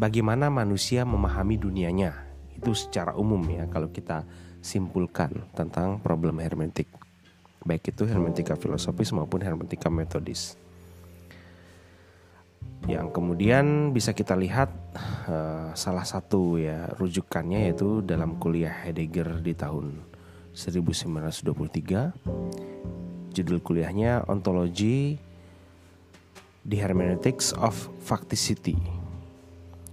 [0.00, 2.16] Bagaimana manusia memahami dunianya?
[2.56, 4.24] Itu secara umum ya kalau kita
[4.64, 6.99] simpulkan tentang problem hermeneutik
[7.64, 10.56] baik itu hermeneutika filosofis maupun hermeneutika metodis.
[12.88, 14.72] Yang kemudian bisa kita lihat
[15.28, 20.00] uh, salah satu ya rujukannya yaitu dalam kuliah Heidegger di tahun
[20.56, 22.16] 1923.
[23.30, 25.20] Judul kuliahnya Ontology
[26.66, 28.74] The Hermeneutics of Facticity.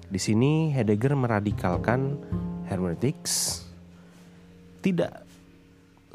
[0.07, 2.15] Di sini Heidegger meradikalkan
[2.71, 3.67] hermeneutics
[4.79, 5.27] tidak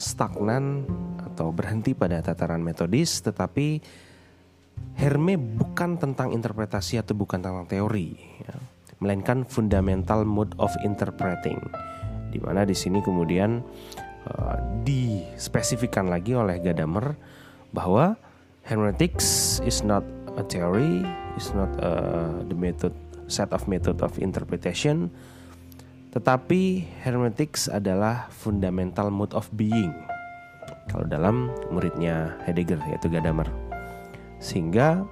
[0.01, 0.89] stagnan
[1.27, 3.83] atau berhenti pada tataran metodis, tetapi
[4.93, 8.13] Herme bukan tentang interpretasi atau bukan tentang teori,
[8.45, 8.57] ya,
[9.01, 11.57] melainkan fundamental mode of interpreting,
[12.29, 13.65] di mana di sini kemudian
[14.29, 17.17] uh, dispesifikan lagi oleh Gadamer
[17.73, 18.21] bahwa
[18.69, 20.05] hermeneutics is not
[20.37, 21.03] a theory,
[21.41, 22.93] is not uh, the method
[23.33, 25.09] set of method of interpretation,
[26.13, 30.12] tetapi hermeneutics adalah fundamental mode of being.
[30.91, 33.47] Kalau dalam muridnya Heidegger yaitu Gadamer.
[34.43, 35.07] Sehingga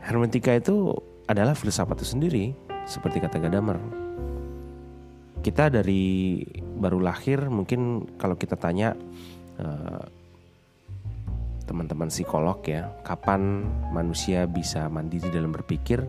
[0.00, 0.96] hermeneutika itu
[1.28, 2.44] adalah filsafat itu sendiri
[2.88, 3.78] seperti kata Gadamer.
[5.42, 6.42] Kita dari
[6.78, 8.94] baru lahir mungkin kalau kita tanya
[9.58, 10.04] eh,
[11.72, 13.64] teman-teman psikolog ya, kapan
[13.94, 16.02] manusia bisa mandiri dalam berpikir?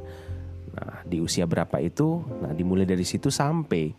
[0.73, 2.19] Nah, di usia berapa itu?
[2.41, 3.93] Nah, dimulai dari situ sampai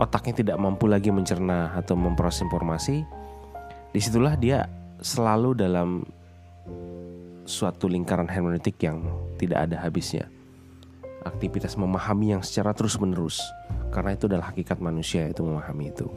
[0.00, 3.04] otaknya tidak mampu lagi mencerna atau memproses informasi.
[3.96, 4.68] Di situlah dia
[5.00, 6.04] selalu dalam
[7.48, 9.00] suatu lingkaran hermeneutik yang
[9.40, 10.28] tidak ada habisnya.
[11.24, 13.40] Aktivitas memahami yang secara terus-menerus,
[13.88, 16.12] karena itu adalah hakikat manusia itu memahami itu.